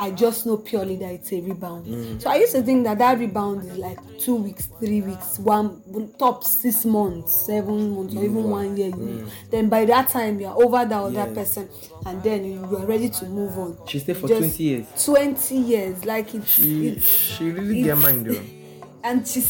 I 0.00 0.11
just 0.12 0.47
know 0.47 0.57
purely 0.57 0.97
that 0.97 1.12
it's 1.12 1.30
a 1.30 1.42
rebound. 1.42 1.85
Mm. 1.85 2.23
So 2.23 2.30
I 2.30 2.37
used 2.37 2.52
to 2.52 2.62
think 2.62 2.85
that 2.85 2.97
that 2.99 3.19
rebound 3.19 3.71
is 3.71 3.76
like 3.76 3.99
two 4.19 4.35
weeks, 4.35 4.66
three 4.78 5.02
weeks, 5.02 5.38
one 5.38 5.83
top 6.19 6.42
six 6.42 6.87
months, 6.87 7.47
seven 7.47 7.95
months, 7.95 8.14
or 8.16 8.25
even 8.25 8.45
one 8.45 8.78
year. 8.78 8.88
You 8.88 8.95
mm. 8.95 9.30
Then 9.50 9.69
by 9.69 9.85
that 9.85 10.09
time 10.09 10.40
you're 10.40 10.57
over 10.64 10.87
that 10.87 10.92
other 10.92 11.12
Yes. 11.12 11.35
person, 11.35 11.69
and 12.07 12.23
then 12.23 12.47
you 12.47 12.64
are 12.78 12.87
ready 12.87 13.11
to 13.11 13.26
move 13.26 13.59
on. 13.59 13.76
She 13.87 13.99
stayed 13.99 14.16
for 14.16 14.26
Just 14.26 14.40
20 14.40 14.62
years. 14.64 15.04
Twenty 15.04 15.57
years, 15.59 16.04
like 16.07 16.35
it's, 16.35 16.49
She 16.49 16.88
it's 16.88 17.07
she 17.07 17.50
really 17.50 17.83
get 17.83 17.99
mind 17.99 18.25
though. 18.25 18.40
and 19.04 19.28
she 19.28 19.42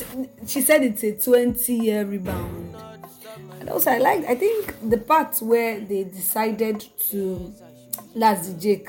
she 0.47 0.61
said 0.61 0.83
it's 0.83 1.05
a 1.05 1.13
20 1.13 1.75
year 1.75 2.05
rebound 2.05 2.75
and 3.59 3.69
also 3.69 3.91
i 3.91 3.99
like 3.99 4.25
i 4.27 4.35
think 4.35 4.75
the 4.89 4.97
part 4.97 5.37
where 5.43 5.81
they 5.81 6.05
decided 6.05 6.85
to 7.11 7.53
that's 8.15 8.49
the 8.49 8.61
jake 8.61 8.89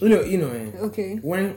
You 0.00 0.08
know, 0.08 0.20
you 0.22 0.38
know, 0.38 0.50
eh, 0.50 0.70
okay. 0.86 1.16
when 1.22 1.56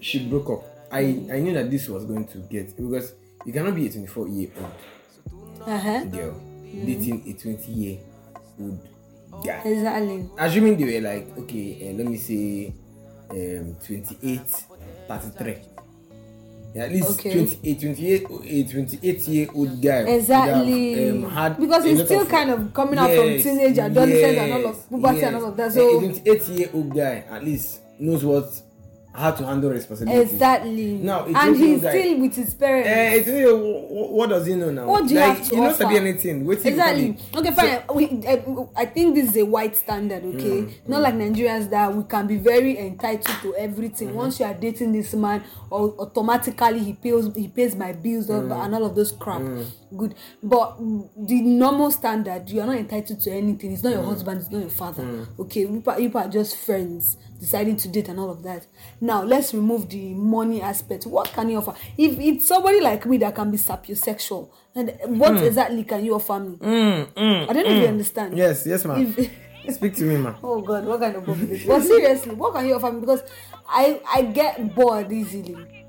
she 0.00 0.26
broke 0.28 0.48
up, 0.50 0.64
I 0.90 1.00
I 1.30 1.40
knew 1.40 1.52
that 1.54 1.70
this 1.70 1.88
was 1.88 2.04
going 2.04 2.26
to 2.28 2.38
get 2.48 2.74
because 2.76 3.12
you 3.44 3.52
cannot 3.52 3.74
be 3.74 3.86
a 3.86 3.90
24 3.92 4.28
year 4.28 4.50
old. 4.56 5.68
Uh-huh. 5.68 6.04
Girl 6.04 6.40
dating 6.72 7.22
a 7.28 7.32
20 7.34 7.72
year 7.72 7.98
old 8.60 8.80
guy. 9.44 9.60
exactly. 9.64 10.28
Assuming 10.38 10.76
they 10.78 11.00
were 11.00 11.08
like, 11.08 11.38
okay, 11.38 11.90
uh, 11.90 11.92
let 11.98 12.06
me 12.06 12.16
say 12.16 12.72
um 13.30 13.76
28, 13.84 14.40
33. 15.08 15.56
At 16.76 16.92
least 16.92 17.10
Okay. 17.18 17.32
28, 17.32 17.80
28, 17.80 18.26
a 18.44 18.70
28 18.72 19.28
year 19.28 19.48
old 19.54 19.82
guy. 19.82 19.98
Exactly. 20.02 21.04
have, 21.06 21.14
um, 21.24 21.30
had 21.30 21.58
because 21.58 21.84
a 21.84 21.88
he's 21.88 22.04
still 22.04 22.20
of- 22.22 22.28
kind 22.28 22.50
of 22.50 22.72
coming 22.72 22.98
out 22.98 23.10
from 23.10 23.26
Yes, 23.26 23.42
teenage 23.42 23.78
adolescence 23.78 24.38
and 24.38 24.52
all 24.52 24.60
yes, 24.60 24.76
of 24.76 24.88
puberty 24.88 25.08
and 25.08 25.32
yes. 25.34 25.34
all 25.42 25.48
of 25.48 25.56
that. 25.56 25.66
A 25.68 25.72
So 25.72 25.98
28 26.00 26.48
year 26.48 26.68
old 26.74 26.94
guy 26.94 27.24
at 27.30 27.44
least 27.44 27.80
knows 27.98 28.24
what 28.24 28.52
how 29.12 29.32
to 29.32 29.44
handle 29.44 29.70
responsibilities. 29.70 30.32
exactly. 30.32 30.92
Now, 30.98 31.24
and 31.26 31.56
he's 31.56 31.82
guy. 31.82 31.90
still 31.90 32.20
with 32.20 32.34
his 32.36 32.54
parents. 32.54 32.88
Eh, 32.88 33.14
it's, 33.16 33.28
uh, 33.28 33.56
wh- 33.56 34.12
what 34.12 34.30
does 34.30 34.46
he 34.46 34.54
know 34.54 34.70
now? 34.70 34.86
What 34.86 35.08
do 35.08 35.14
you 35.14 35.20
like, 35.20 35.38
have 35.38 35.48
to 35.48 35.56
he 35.68 35.74
sabi 35.74 35.96
anything. 35.96 36.44
Wait 36.44 36.64
exactly 36.64 37.16
okay 37.36 37.50
fine 37.50 37.82
we, 37.94 38.04
uh, 38.26 38.64
i 38.76 38.84
think 38.84 39.14
this 39.14 39.30
is 39.30 39.36
a 39.38 39.44
white 39.44 39.74
standard 39.76 40.24
okay 40.24 40.62
Mm, 40.62 40.72
not 40.88 41.02
like 41.02 41.14
nigerians 41.14 41.68
that 41.70 41.92
we 41.94 42.04
can 42.04 42.26
be 42.26 42.36
very 42.36 42.78
entitled 42.78 43.36
to 43.42 43.54
everything 43.56 44.08
Mm-hmm. 44.08 44.16
once 44.16 44.38
you 44.40 44.46
are 44.46 44.54
dating 44.54 44.92
this 44.92 45.12
man 45.14 45.42
or 45.70 45.94
automatically 45.98 46.78
he 46.78 46.92
pays 46.92 47.28
he 47.34 47.48
pays 47.48 47.74
my 47.74 47.92
bills 47.92 48.28
Mm. 48.28 48.64
and 48.64 48.74
all 48.74 48.84
of 48.84 48.94
those 48.94 49.12
crap 49.12 49.42
good 49.96 50.14
but 50.42 50.76
the 50.78 51.40
normal 51.42 51.90
standard 51.90 52.48
you 52.48 52.60
are 52.60 52.66
not 52.66 52.76
entitled 52.76 53.20
to 53.20 53.30
anything 53.30 53.72
it's 53.72 53.82
not 53.82 53.92
Mm. 53.92 53.96
your 53.96 54.04
husband 54.04 54.40
it's 54.40 54.50
not 54.50 54.60
your 54.60 54.70
father 54.70 55.26
okay 55.38 55.60
you 55.60 55.80
pa- 55.84 55.96
you 55.96 56.10
are 56.14 56.28
just 56.28 56.56
friends 56.56 57.16
deciding 57.40 57.76
to 57.78 57.88
date 57.88 58.08
and 58.08 58.20
all 58.20 58.30
of 58.30 58.42
that. 58.44 58.66
Now 59.00 59.22
let's 59.24 59.52
remove 59.54 59.88
the 59.88 60.14
money 60.14 60.62
aspect. 60.62 61.06
What 61.06 61.32
can 61.32 61.48
you 61.48 61.58
offer? 61.58 61.74
If 61.98 62.18
it's 62.20 62.46
somebody 62.46 62.80
like 62.80 63.04
me 63.06 63.16
that 63.18 63.34
can 63.34 63.50
be 63.50 63.56
sapiosexual 63.58 64.50
and 64.74 64.92
what 65.18 65.32
Hmm. 65.38 65.44
exactly 65.44 65.82
can 65.84 66.04
you 66.04 66.14
offer 66.14 66.38
me? 66.38 66.56
Hmm, 66.56 67.02
hmm, 67.16 67.50
I 67.50 67.52
don't 67.52 67.64
know 67.64 67.70
if 67.70 67.76
you 67.76 67.80
hmm. 67.82 67.88
understand. 67.88 68.36
Yes, 68.36 68.66
yes, 68.66 68.84
ma'am. 68.84 69.14
If- 69.16 69.30
Speak 69.74 69.94
to 69.96 70.04
me, 70.04 70.16
ma. 70.16 70.34
oh 70.42 70.60
god 70.62 70.86
what 70.86 70.98
kind 71.00 71.14
of 71.16 71.24
book 71.26 71.36
is 71.38 71.48
this 71.48 71.66
but 71.66 71.82
seriously 71.82 72.34
what 72.34 72.54
can 72.54 72.66
you 72.66 72.74
offer 72.74 72.90
me? 72.90 73.00
Because 73.00 73.22
i 73.68 74.00
i 74.10 74.22
get 74.22 74.74
bored 74.74 75.12
easily 75.12 75.79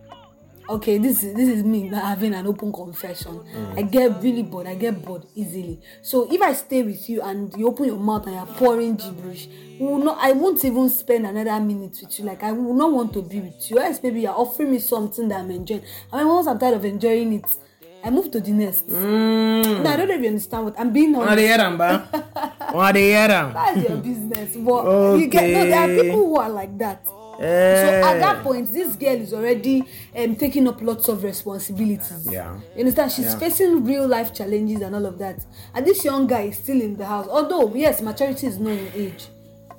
okay 0.69 0.97
this 0.97 1.23
is 1.23 1.33
this 1.33 1.49
is 1.49 1.63
me 1.63 1.87
having 1.87 2.33
an 2.33 2.47
open 2.47 2.71
confession. 2.71 3.39
Mm. 3.39 3.77
i 3.77 3.81
get 3.81 4.21
really 4.21 4.43
bored 4.43 4.67
i 4.67 4.75
get 4.75 5.01
bored 5.03 5.25
easily. 5.35 5.79
So 6.01 6.31
if 6.31 6.41
i 6.41 6.53
stay 6.53 6.83
with 6.83 7.09
you 7.09 7.21
and 7.21 7.53
you 7.57 7.67
open 7.67 7.85
your 7.85 7.97
mouth 7.99 8.25
and 8.27 8.35
you're 8.35 8.45
pouring 8.57 8.95
gibberish 8.95 9.47
will 9.79 9.97
not 9.97 10.17
i 10.21 10.31
won't 10.31 10.63
even 10.63 10.89
spend 10.89 11.25
another 11.25 11.59
minute 11.63 11.97
with 12.01 12.19
you. 12.19 12.25
Like 12.25 12.43
i 12.43 12.51
will 12.51 12.73
not 12.73 12.91
want 12.91 13.13
to 13.13 13.21
be 13.21 13.39
with 13.41 13.69
you. 13.71 13.79
Else 13.79 13.99
maybe 14.03 14.21
you're 14.21 14.31
offering 14.37 14.71
me 14.71 14.79
something 14.79 15.27
that 15.29 15.39
i'm 15.41 15.51
enjoying. 15.51 15.83
And 16.11 16.27
once 16.27 16.47
i'm 16.47 16.59
tired 16.59 16.75
of 16.75 16.85
enjoying 16.85 17.33
it 17.33 17.55
i 18.03 18.09
move 18.09 18.31
to 18.31 18.39
the 18.39 18.51
next. 18.51 18.87
Mm. 18.87 19.83
no 19.83 19.89
i 19.89 19.95
don't 19.95 20.07
know 20.07 20.15
if 20.15 20.21
you 20.21 20.27
understand 20.27 20.65
what 20.65 20.79
i'm 20.79 20.91
being 20.91 21.15
honest 21.15 21.39
hear 21.39 21.59
am, 21.59 21.77
ba? 21.77 22.07
Wanna 22.73 22.93
dey 22.93 23.09
hear 23.09 23.29
am? 23.31 23.53
that's 23.53 23.77
your 23.87 23.97
business 23.97 24.55
but 24.57 25.17
you 25.17 25.27
get 25.27 25.49
no 25.49 25.65
there 25.65 25.79
are 25.79 26.03
people 26.03 26.25
who 26.25 26.37
are 26.37 26.49
like 26.49 26.77
that 26.77 27.05
Eh. 27.41 28.01
so 28.01 28.07
at 28.09 28.19
that 28.19 28.43
point 28.43 28.71
this 28.71 28.95
girl 28.95 29.15
is 29.15 29.33
already 29.33 29.83
um, 30.15 30.35
taking 30.35 30.67
up 30.67 30.81
lots 30.81 31.07
of 31.09 31.23
responsibilities 31.23 32.27
Yeah. 32.29 32.59
you 32.75 32.81
understand 32.81 33.11
she's 33.11 33.25
Yeah. 33.33 33.39
facing 33.39 33.83
real 33.85 34.07
life 34.07 34.33
challenges 34.33 34.81
and 34.81 34.95
all 34.95 35.05
of 35.05 35.17
that 35.19 35.43
and 35.73 35.85
this 35.85 36.03
young 36.05 36.27
guy 36.27 36.43
is 36.51 36.57
still 36.57 36.79
in 36.81 36.97
the 36.97 37.05
house 37.05 37.27
although 37.29 37.73
yes 37.75 38.01
maturity 38.01 38.47
is 38.47 38.59
not 38.59 38.71
in 38.73 38.87
age 38.95 39.27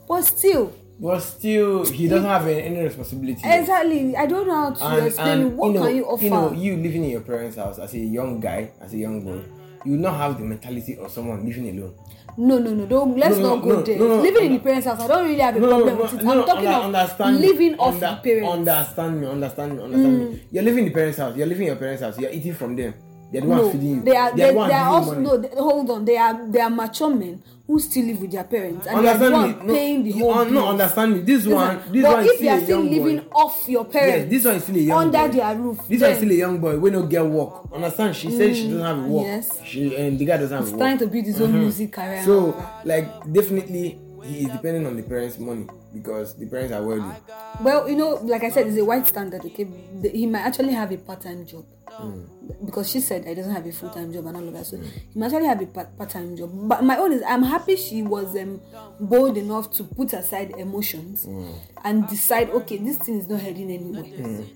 but 0.08 0.22
still 0.24 0.72
But 1.00 1.20
still, 1.20 1.84
he 1.86 2.06
doesn't 2.06 2.28
have 2.28 2.46
any, 2.46 2.62
any 2.62 2.80
responsibility. 2.82 3.40
exactly 3.44 4.14
i 4.16 4.26
don't 4.26 4.46
know 4.46 4.54
how 4.54 4.70
to 4.70 4.84
And, 4.84 5.06
explain 5.06 5.28
and 5.40 5.56
what 5.58 5.66
you 5.68 5.72
know, 5.74 5.86
can 5.86 5.96
you 5.96 6.04
offer 6.06 6.24
you 6.24 6.30
know, 6.30 6.52
you 6.52 6.76
living 6.76 7.04
in 7.04 7.10
your 7.10 7.22
parents' 7.22 7.56
house 7.56 7.78
as 7.78 7.92
a 7.94 7.98
young 7.98 8.38
guy, 8.40 8.70
as 8.80 8.92
a 8.92 8.98
young 8.98 9.20
boy, 9.24 9.40
you 9.84 9.92
will 9.92 10.04
not 10.08 10.16
have 10.16 10.38
the 10.38 10.44
mentality 10.44 10.96
of 10.96 11.10
someone 11.10 11.44
living 11.44 11.66
alone. 11.76 11.94
No 12.36 12.58
no 12.58 12.70
no 12.74 12.86
don't 12.86 13.16
let's 13.16 13.36
No, 13.36 13.42
no, 13.42 13.54
not 13.56 13.62
go 13.64 13.68
no, 13.70 13.82
there 13.82 13.98
no, 13.98 14.08
no, 14.08 14.22
living 14.22 14.44
in 14.46 14.52
the 14.54 14.58
parents 14.60 14.86
house 14.86 15.00
i 15.00 15.06
don't 15.06 15.24
really 15.26 15.38
have 15.40 15.56
a 15.56 15.60
No, 15.60 15.68
problem 15.68 15.96
no, 15.96 16.02
with 16.02 16.14
it 16.14 16.22
no, 16.24 16.30
i'm 16.40 16.46
talking 16.46 16.66
under- 16.68 16.98
of 16.98 17.32
me, 17.32 17.38
living 17.48 17.74
off 17.78 17.94
under- 17.94 18.00
the 18.00 18.16
parents 18.22 18.48
Mm. 18.48 18.52
Understand 18.58 19.20
me, 19.20 19.26
understand 19.26 19.76
me, 19.76 19.82
understand 19.82 20.18
me. 20.30 20.42
You're 20.50 20.62
living 20.64 20.78
in 20.84 20.90
the 20.90 20.94
parents' 20.94 21.18
house. 21.18 21.36
You're 21.36 21.46
living 21.46 21.62
in 21.62 21.66
your 21.68 21.76
parents' 21.76 22.02
house. 22.02 22.18
You're 22.18 22.30
eating 22.30 22.54
from 22.54 22.76
them. 22.76 22.94
They're 23.32 23.40
the 23.40 23.46
no 23.46 23.62
one 23.62 23.72
feeding 23.72 23.96
you. 23.96 24.02
they 24.02 24.16
are 24.16 24.36
they, 24.36 24.48
the 24.50 24.54
one 24.54 24.68
they 24.68 24.74
are 24.74 24.88
also 24.88 25.12
money. 25.14 25.24
no 25.26 25.36
they, 25.38 25.48
hold 25.56 25.90
on 25.90 26.04
they 26.04 26.16
are 26.18 26.46
they 26.50 26.60
are 26.60 26.70
mature 26.70 27.10
men 27.14 27.42
who 27.72 27.78
still 27.80 28.04
live 28.04 28.20
with 28.20 28.30
their 28.30 28.44
parents 28.44 28.86
and 28.86 29.02
they 29.02 29.08
are 29.08 29.30
one 29.30 29.66
me. 29.66 29.74
paying 29.74 30.04
the 30.04 30.12
whole 30.12 30.34
uh, 30.34 30.44
no, 30.44 30.68
understand 30.68 31.14
me. 31.14 31.20
This 31.20 31.46
one, 31.46 31.76
this 31.90 32.02
but 32.02 32.12
one 32.12 32.24
is 32.24 32.30
if 32.32 32.32
you 32.32 32.36
still 32.36 32.48
are 32.52 32.58
a 32.58 32.62
still 32.64 32.84
young 32.84 32.90
living 32.90 33.18
boy. 33.20 33.30
off 33.32 33.68
your 33.68 33.84
parents 33.86 34.18
Yes, 34.18 34.30
this 34.30 34.44
one 34.44 34.54
is 34.56 34.62
still 34.64 34.76
a 34.76 34.78
young 34.80 34.98
under 34.98 35.18
boy. 35.28 35.28
their 35.38 35.56
roof 35.56 35.78
This 35.78 35.88
one 35.88 35.94
is 35.94 36.00
then 36.00 36.16
still 36.16 36.30
a 36.30 36.34
young 36.34 36.58
boy. 36.58 36.78
We 36.78 36.90
no 36.90 37.02
get 37.06 37.24
work. 37.24 37.72
Understand? 37.72 38.14
She 38.16 38.30
said 38.30 38.54
she 38.54 38.64
doesn't 38.68 38.80
have 38.84 38.98
a 38.98 39.08
work. 39.08 39.24
yes. 39.26 39.58
She 39.64 39.96
and 39.96 40.18
the 40.18 40.24
guy 40.26 40.36
doesn't 40.36 40.54
have 40.56 40.66
he's 40.66 40.74
a 40.74 40.76
trying 40.76 40.90
work. 40.92 41.00
to 41.00 41.06
build 41.06 41.24
his 41.24 41.40
own 41.40 41.52
music 41.58 41.92
career 41.92 42.22
So, 42.24 42.62
like, 42.84 43.32
definitely, 43.32 43.98
he 44.24 44.40
is 44.44 44.48
depending 44.52 44.86
on 44.86 44.96
the 44.96 45.02
parents' 45.02 45.38
money 45.38 45.66
because 45.92 46.34
the 46.36 46.46
parents 46.46 46.72
are 46.72 46.82
wealthy. 46.82 47.16
well 47.60 47.88
you 47.88 47.96
know 47.96 48.14
like 48.22 48.42
i 48.44 48.50
said 48.50 48.66
it's 48.66 48.76
a 48.78 48.84
white 48.84 49.06
standard 49.06 49.44
okay? 49.44 49.64
The- 49.64 50.10
he 50.10 50.26
might 50.26 50.40
actually 50.40 50.72
have 50.72 50.90
a 50.92 50.96
part-time 50.98 51.46
job. 51.46 51.64
Hmm. 51.92 52.22
because 52.64 52.88
she 52.90 53.00
said 53.00 53.26
he 53.26 53.34
doesn't 53.34 53.52
have 53.52 53.66
a 53.66 53.72
full-time 53.72 54.10
job 54.14 54.24
and 54.24 54.36
all 54.38 54.48
of 54.48 54.54
that. 54.54 54.64
So 54.64 54.78
he 54.78 55.18
might 55.18 55.26
actually 55.26 55.44
have 55.46 55.60
a 55.60 55.66
part- 55.66 55.94
part-time 55.98 56.34
job. 56.38 56.50
But 56.66 56.82
my 56.84 56.96
own 56.96 57.12
is 57.12 57.22
i'm 57.26 57.42
happy 57.42 57.76
she 57.76 58.02
was 58.02 58.34
um, 58.34 58.62
bold 58.98 59.36
enough 59.36 59.70
to 59.72 59.84
put 59.84 60.14
aside 60.14 60.54
emotions 60.56 61.24
Hmm. 61.26 61.50
and 61.84 62.08
decide 62.08 62.48
okay 62.50 62.78
this 62.78 62.96
thing 62.96 63.18
is 63.18 63.28
not 63.28 63.40
heading 63.40 63.70
anywhere. 63.70 64.46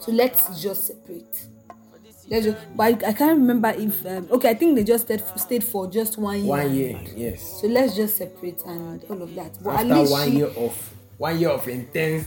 So 0.00 0.10
let's 0.12 0.60
just 0.60 0.86
separate 0.88 1.46
but 2.76 2.82
i, 3.04 3.08
I 3.08 3.12
can't 3.12 3.38
remember 3.38 3.70
if 3.76 4.06
um, 4.06 4.28
okay 4.30 4.50
i 4.50 4.54
think 4.54 4.76
they 4.76 4.84
just 4.84 5.04
stayed, 5.06 5.22
stayed 5.36 5.64
for 5.64 5.90
just 5.90 6.16
one 6.18 6.38
year 6.38 6.46
One 6.46 6.74
year, 6.74 7.00
yes. 7.16 7.60
so 7.60 7.66
let's 7.66 7.96
just 7.96 8.16
separate 8.16 8.62
and 8.66 9.02
all 9.10 9.20
of 9.22 9.34
that 9.34 9.58
but 9.62 9.70
After 9.74 9.92
at 9.92 9.98
least 9.98 10.12
one 10.12 10.30
she 10.30 10.36
year 10.38 10.46
of 10.46 10.94
one 11.18 11.38
year 11.40 11.50
of 11.50 11.68
intense. 11.68 12.26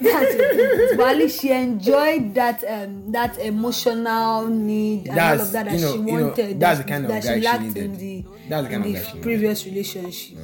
That's 0.00 0.34
it. 0.34 0.96
but 0.96 1.08
at 1.08 1.16
least 1.18 1.40
she 1.42 1.52
enjoyed 1.52 2.34
that 2.34 2.64
um 2.66 3.12
that 3.12 3.38
emotional 3.38 4.46
need 4.46 5.08
and 5.08 5.18
all 5.18 5.40
of 5.40 5.52
that 5.52 5.66
that 5.66 5.74
you 5.74 5.80
know- 5.80 5.92
she 5.92 5.98
you 5.98 6.04
know, 6.18 6.26
wanted 6.28 6.60
that's 6.60 6.78
that, 6.78 6.86
the 6.86 6.92
kind 6.92 7.04
of 7.04 7.10
that 7.10 7.22
guy 7.24 7.34
she 7.34 7.40
she 7.40 7.44
lacked 7.46 7.62
needed. 7.62 7.84
in 7.84 7.96
the 7.98 8.24
That's 8.48 8.64
the 8.66 8.70
kind 8.72 8.86
in 8.86 8.96
of 8.96 9.00
the 9.02 9.06
guy 9.06 9.12
she 9.12 9.18
previous 9.18 9.66
relationship 9.66 10.38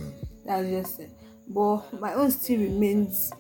that's 0.45 0.69
just 0.69 1.01
it 1.01 1.11
but 1.49 2.01
my 2.01 2.13
own 2.15 2.31
still 2.31 2.61
remains 2.61 3.33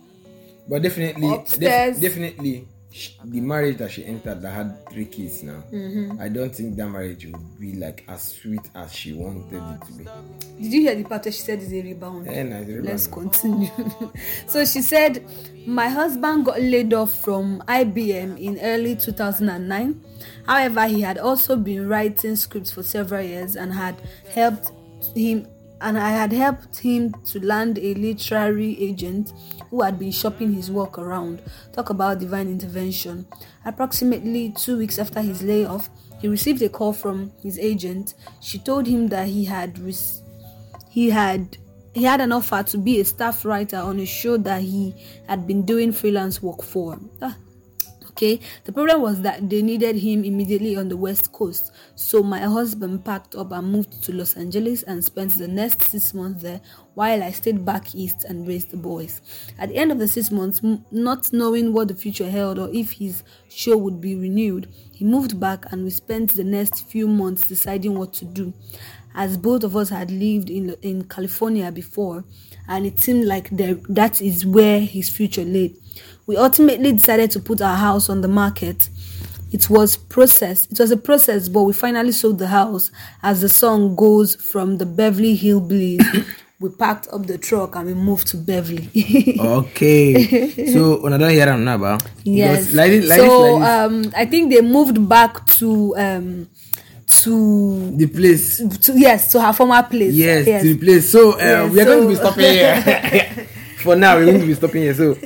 But 0.68 0.80
definitely, 0.82 1.28
def- 1.58 2.00
definitely, 2.00 2.68
sh- 2.94 3.10
the 3.24 3.40
marriage 3.40 3.76
that 3.78 3.90
she 3.90 4.04
entered 4.04 4.40
that 4.42 4.50
had 4.52 4.88
three 4.90 5.04
kids 5.06 5.42
now. 5.42 5.62
Mm-hmm. 5.72 6.20
I 6.20 6.28
don't 6.28 6.54
think 6.54 6.76
that 6.76 6.86
marriage 6.88 7.26
would 7.26 7.60
be 7.60 7.74
like 7.74 8.04
as 8.08 8.22
sweet 8.22 8.60
as 8.74 8.92
she 8.94 9.12
wanted 9.12 9.52
it 9.54 9.86
to 9.86 9.92
be. 9.92 10.04
did 10.62 10.72
you 10.72 10.80
hear 10.82 10.94
the 10.94 11.02
part 11.04 11.24
where 11.24 11.32
she 11.32 11.40
said 11.40 11.60
it's 11.60 11.72
a 11.72 11.82
rebound 11.82 12.28
Eh, 12.28 12.42
nah, 12.44 12.58
it's 12.58 12.70
a 12.70 12.82
let's 12.82 13.06
continue 13.08 13.68
so 14.46 14.64
she 14.64 14.80
said 14.80 15.24
my 15.66 15.88
husband 15.88 16.44
got 16.44 16.60
laid 16.60 16.92
off 16.94 17.12
from 17.22 17.62
ibm 17.68 18.38
in 18.38 18.58
early 18.60 18.94
2009 18.94 20.00
however 20.46 20.86
he 20.86 21.00
had 21.00 21.18
also 21.18 21.56
been 21.56 21.88
writing 21.88 22.36
scripts 22.36 22.70
for 22.70 22.82
several 22.82 23.22
years 23.22 23.56
and 23.56 23.72
had 23.72 23.96
helped 24.32 24.70
him 25.16 25.46
and 25.80 25.98
i 25.98 26.10
had 26.10 26.32
helped 26.32 26.76
him 26.78 27.12
to 27.24 27.44
land 27.44 27.78
a 27.78 27.94
literary 27.94 28.80
agent 28.80 29.32
who 29.74 29.82
had 29.82 29.98
been 29.98 30.12
shopping 30.12 30.52
his 30.52 30.70
work 30.70 30.98
around 30.98 31.42
talk 31.72 31.90
about 31.90 32.20
divine 32.20 32.46
intervention 32.46 33.26
approximately 33.64 34.50
two 34.52 34.78
weeks 34.78 35.00
after 35.00 35.20
his 35.20 35.42
layoff 35.42 35.90
he 36.20 36.28
received 36.28 36.62
a 36.62 36.68
call 36.68 36.92
from 36.92 37.32
his 37.42 37.58
agent 37.58 38.14
she 38.40 38.56
told 38.60 38.86
him 38.86 39.08
that 39.08 39.26
he 39.26 39.44
had 39.44 39.76
he 40.88 41.10
had 41.10 41.58
he 41.92 42.04
had 42.04 42.20
an 42.20 42.30
offer 42.30 42.62
to 42.62 42.78
be 42.78 43.00
a 43.00 43.04
staff 43.04 43.44
writer 43.44 43.78
on 43.78 43.98
a 43.98 44.06
show 44.06 44.36
that 44.36 44.62
he 44.62 44.94
had 45.26 45.44
been 45.44 45.64
doing 45.64 45.92
freelance 45.92 46.42
work 46.42 46.62
for. 46.62 46.98
Ah, 47.22 47.36
okay, 48.14 48.38
the 48.62 48.72
problem 48.72 49.02
was 49.02 49.22
that 49.22 49.50
they 49.50 49.60
needed 49.60 49.96
him 49.96 50.24
immediately 50.24 50.76
on 50.76 50.88
the 50.88 50.96
west 50.96 51.32
coast. 51.32 51.72
So 51.96 52.22
my 52.22 52.38
husband 52.38 53.04
packed 53.04 53.34
up 53.34 53.50
and 53.50 53.72
moved 53.72 54.04
to 54.04 54.12
Los 54.12 54.36
Angeles 54.36 54.84
and 54.84 55.04
spent 55.04 55.32
the 55.34 55.48
next 55.48 55.90
six 55.90 56.14
months 56.14 56.42
there 56.42 56.60
while 56.94 57.24
I 57.24 57.32
stayed 57.32 57.64
back 57.64 57.92
east 57.92 58.22
and 58.24 58.46
raised 58.46 58.70
the 58.70 58.76
boys. 58.76 59.20
At 59.58 59.70
the 59.70 59.76
end 59.76 59.90
of 59.90 59.98
the 59.98 60.06
six 60.06 60.30
months, 60.30 60.60
not 60.92 61.32
knowing 61.32 61.72
what 61.72 61.88
the 61.88 61.96
future 61.96 62.30
held 62.30 62.60
or 62.60 62.70
if 62.72 62.92
his 62.92 63.24
show 63.48 63.76
would 63.76 64.00
be 64.00 64.14
renewed, 64.14 64.68
he 64.92 65.04
moved 65.04 65.40
back 65.40 65.64
and 65.72 65.82
we 65.82 65.90
spent 65.90 66.34
the 66.34 66.44
next 66.44 66.86
few 66.88 67.08
months 67.08 67.44
deciding 67.44 67.98
what 67.98 68.12
to 68.14 68.24
do 68.24 68.54
as 69.14 69.36
both 69.36 69.64
of 69.64 69.76
us 69.76 69.90
had 69.90 70.10
lived 70.10 70.50
in 70.50 70.76
in 70.82 71.04
California 71.04 71.70
before, 71.70 72.24
and 72.68 72.86
it 72.86 73.00
seemed 73.00 73.24
like 73.24 73.50
there, 73.50 73.74
that 73.88 74.20
is 74.20 74.44
where 74.44 74.80
his 74.80 75.08
future 75.08 75.44
lay. 75.44 75.74
We 76.26 76.36
ultimately 76.36 76.92
decided 76.92 77.30
to 77.32 77.40
put 77.40 77.60
our 77.60 77.76
house 77.76 78.08
on 78.08 78.22
the 78.22 78.28
market. 78.28 78.88
It 79.52 79.70
was 79.70 79.96
process. 79.96 80.66
It 80.70 80.80
was 80.80 80.90
a 80.90 80.96
process, 80.96 81.48
but 81.48 81.62
we 81.62 81.72
finally 81.72 82.12
sold 82.12 82.38
the 82.38 82.48
house. 82.48 82.90
As 83.22 83.40
the 83.40 83.48
song 83.48 83.94
goes 83.94 84.34
from 84.34 84.78
the 84.78 84.86
Beverly 84.86 85.36
Hillbillies, 85.36 86.26
we 86.60 86.70
packed 86.70 87.06
up 87.12 87.26
the 87.26 87.38
truck 87.38 87.76
and 87.76 87.86
we 87.86 87.94
moved 87.94 88.26
to 88.28 88.36
Beverly. 88.36 88.88
Okay. 89.38 90.72
so 90.72 91.04
another 91.06 91.30
hear 91.30 91.48
am 91.48 91.64
now, 91.64 91.78
ba? 91.78 91.98
yes. 92.24 92.72
Like 92.72 93.04
like 93.04 93.20
so 93.20 93.56
like 93.56 93.68
um, 93.68 94.12
I 94.16 94.24
think 94.26 94.50
they 94.52 94.60
moved 94.62 95.08
back 95.08 95.46
to 95.58 95.94
um 95.98 96.48
to 97.22 97.96
the 97.96 98.06
place. 98.06 98.58
to 98.78 98.98
yes 98.98 99.30
to 99.32 99.40
her 99.40 99.52
former 99.52 99.82
place. 99.84 100.12
Yes, 100.14 100.46
yes. 100.46 100.62
to 100.62 100.74
the 100.74 100.78
place. 100.84 101.10
So 101.10 101.32
uh, 101.34 101.36
Yes, 101.38 101.72
we 101.72 101.80
are 101.80 101.84
going 101.84 102.02
to 102.02 102.08
be 102.08 102.14
stopping 102.16 102.44
here. 102.44 103.46
For 103.78 103.94
now, 103.96 104.16
we're 104.16 104.26
going 104.26 104.40
to 104.40 104.46
be 104.46 104.54
stopping 104.54 104.82
here. 104.82 104.94
So 104.94 105.16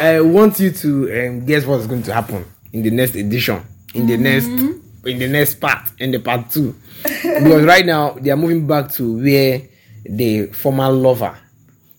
I 0.00 0.20
want 0.20 0.60
you 0.60 0.70
to 0.70 0.88
um, 1.28 1.46
guess 1.46 1.64
what's 1.64 1.86
going 1.86 2.02
to 2.04 2.12
happen 2.14 2.44
in 2.72 2.82
the 2.82 2.90
next 2.90 3.14
edition, 3.14 3.62
in 3.94 4.06
the 4.06 4.16
next, 4.16 4.46
in 4.46 5.18
the 5.18 5.28
next 5.28 5.54
part, 5.60 5.90
in 5.98 6.10
the 6.10 6.18
part 6.18 6.50
two, 6.50 6.74
because 7.02 7.64
right 7.64 7.84
now 7.86 8.10
they 8.12 8.30
are 8.30 8.36
moving 8.36 8.66
back 8.66 8.90
to 8.92 9.16
where 9.22 9.62
the 10.04 10.46
former 10.48 10.88
lover. 10.90 11.36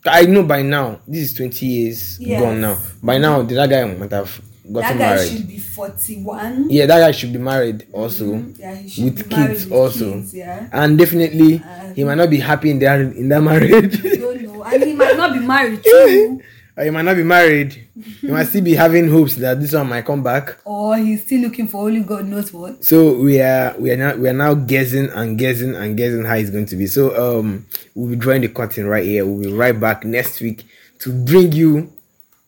I 0.05 0.25
know 0.25 0.43
by 0.43 0.61
now 0.61 0.99
this 1.07 1.31
is 1.31 1.33
twenty 1.33 1.65
years 1.65 2.19
Yes. 2.19 2.41
gone 2.41 2.59
now. 2.61 2.77
By 3.01 3.17
now 3.19 3.41
the 3.41 3.55
that 3.55 3.69
guy 3.69 3.85
might 3.85 4.11
have 4.11 4.41
that 4.65 4.97
guy 4.97 5.15
married. 5.15 5.29
should 5.29 5.47
be 5.47 5.59
41 5.59 6.69
Yeah, 6.69 6.85
that 6.85 6.99
guy 6.99 7.11
should 7.11 7.33
be 7.33 7.39
married 7.39 7.87
also 7.91 8.43
yeah 8.57 8.75
he 8.75 8.89
should 8.89 9.03
with 9.05 9.29
be 9.29 9.35
married 9.35 9.49
kids 9.51 9.65
with 9.65 9.73
also, 9.73 10.13
kids, 10.13 10.33
yeah 10.33 10.67
and 10.71 10.97
definitely 10.97 11.61
he 11.95 12.03
might 12.03 12.15
not 12.15 12.29
be 12.29 12.39
happy 12.39 12.71
in 12.71 12.79
that 12.79 12.99
in 13.01 13.29
that 13.29 13.41
marriage. 13.41 14.01
don't 14.01 14.41
know 14.43 14.63
and 14.63 14.83
he 14.83 14.93
might 14.93 15.17
not 15.17 15.33
be 15.33 15.39
married 15.39 15.83
too 15.85 16.41
or 16.75 16.83
he 16.85 16.89
might 16.89 17.03
not 17.03 17.15
be 17.15 17.23
married. 17.23 17.87
he 18.21 18.27
might 18.27 18.45
still 18.47 18.63
be 18.63 18.73
having 18.73 19.07
hopes 19.09 19.35
that 19.35 19.59
this 19.61 19.73
one 19.73 19.87
might 19.89 20.05
come 20.05 20.23
back. 20.23 20.57
or 20.65 20.97
he's 20.97 21.23
still 21.25 21.41
looking 21.41 21.67
for 21.67 21.85
only 21.85 21.99
god 22.01 22.25
knows 22.25 22.51
what 22.53 22.83
So 22.83 23.13
we 23.19 23.41
are 23.41 23.75
we 23.77 23.91
are 23.91 23.97
now 23.97 24.15
we 24.15 24.27
are 24.29 24.33
now 24.33 24.53
guessing 24.55 25.09
and 25.09 25.37
guessing 25.37 25.75
and 25.75 25.95
guessing 25.97 26.23
how 26.25 26.35
it's 26.35 26.49
going 26.49 26.65
to 26.67 26.75
be. 26.75 26.87
So 26.87 27.13
um 27.39 27.65
we'll 27.95 28.09
be 28.09 28.15
drawing 28.15 28.41
the 28.41 28.47
curtain 28.49 28.87
right 28.87 29.03
here. 29.05 29.25
We'll 29.25 29.43
be 29.43 29.53
right 29.53 29.77
back 29.79 30.03
next 30.05 30.39
week 30.41 30.63
to 30.99 31.11
bring 31.13 31.51
you 31.51 31.91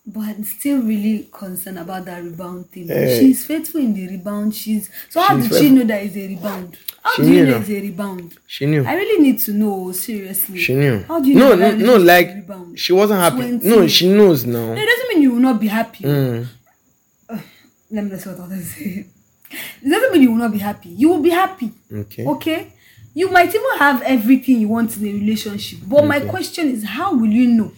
but 0.08 0.22
I'm 0.22 0.44
still 0.44 0.82
really 0.84 1.30
concerned 1.32 1.80
about 1.80 2.06
that 2.06 2.24
rebound 2.24 2.70
thing. 2.70 2.90
Eh. 2.92 3.20
she's 3.20 3.46
faithful 3.46 3.82
in 3.82 3.94
the 3.94 4.08
rebound. 4.08 4.54
She's 4.54 4.90
so 5.10 5.20
how 5.22 5.40
She's 5.40 5.50
did 5.50 5.60
she 5.62 5.70
know 5.72 5.84
that 5.86 6.04
it's 6.04 6.16
a 6.16 6.28
rebound? 6.28 6.78
How 7.04 7.16
She 7.16 7.22
do 7.24 7.34
you 7.34 7.46
know 7.46 7.52
now. 7.52 7.58
it's 7.58 7.70
a 7.70 7.82
rebound? 7.82 8.38
she 8.46 8.66
knew. 8.68 8.86
I 8.86 8.96
really 8.96 9.24
need 9.24 9.40
to 9.40 9.54
know 9.54 9.92
seriously. 9.94 10.60
She 10.60 10.76
knew. 10.76 11.04
How 11.08 11.20
do 11.20 11.30
you 11.30 11.36
no, 11.36 11.56
know 11.56 11.72
no, 11.72 11.86
no, 11.86 11.98
like 11.98 12.28
rebound? 12.36 12.78
she 12.80 12.94
wasn't 12.94 13.20
happy. 13.20 13.38
20. 13.38 13.68
No, 13.68 13.88
she 13.88 14.12
knows 14.14 14.46
now. 14.46 14.74
No, 14.74 14.74
it 14.74 14.86
doesn't 14.86 15.10
mean 15.10 15.22
you 15.24 15.32
will 15.32 15.40
not 15.40 15.60
be 15.60 15.68
happy. 15.68 16.04
Mm. 16.04 16.48
Let 17.92 18.04
me 18.06 18.18
see 18.18 18.30
what 18.30 18.40
others 18.40 18.72
say. 18.72 19.06
It 19.82 19.90
doesn't 19.90 20.12
mean 20.12 20.22
you 20.24 20.32
will 20.32 20.38
not 20.40 20.52
be 20.52 20.58
happy. 20.60 20.90
You 20.90 21.10
will 21.10 21.22
be 21.22 21.30
happy. 21.30 21.72
Okay. 21.92 22.26
Okay. 22.26 22.74
You 23.14 23.32
might 23.32 23.50
even 23.50 23.78
have 23.80 24.02
everything 24.02 24.60
you 24.60 24.68
want 24.68 24.98
in 24.98 25.06
a 25.08 25.14
relationship. 25.14 25.80
But 25.88 26.06
my 26.06 26.20
question 26.20 26.68
is, 26.70 26.84
how 26.84 27.14
will 27.16 27.30
you 27.30 27.48
know 27.48 27.72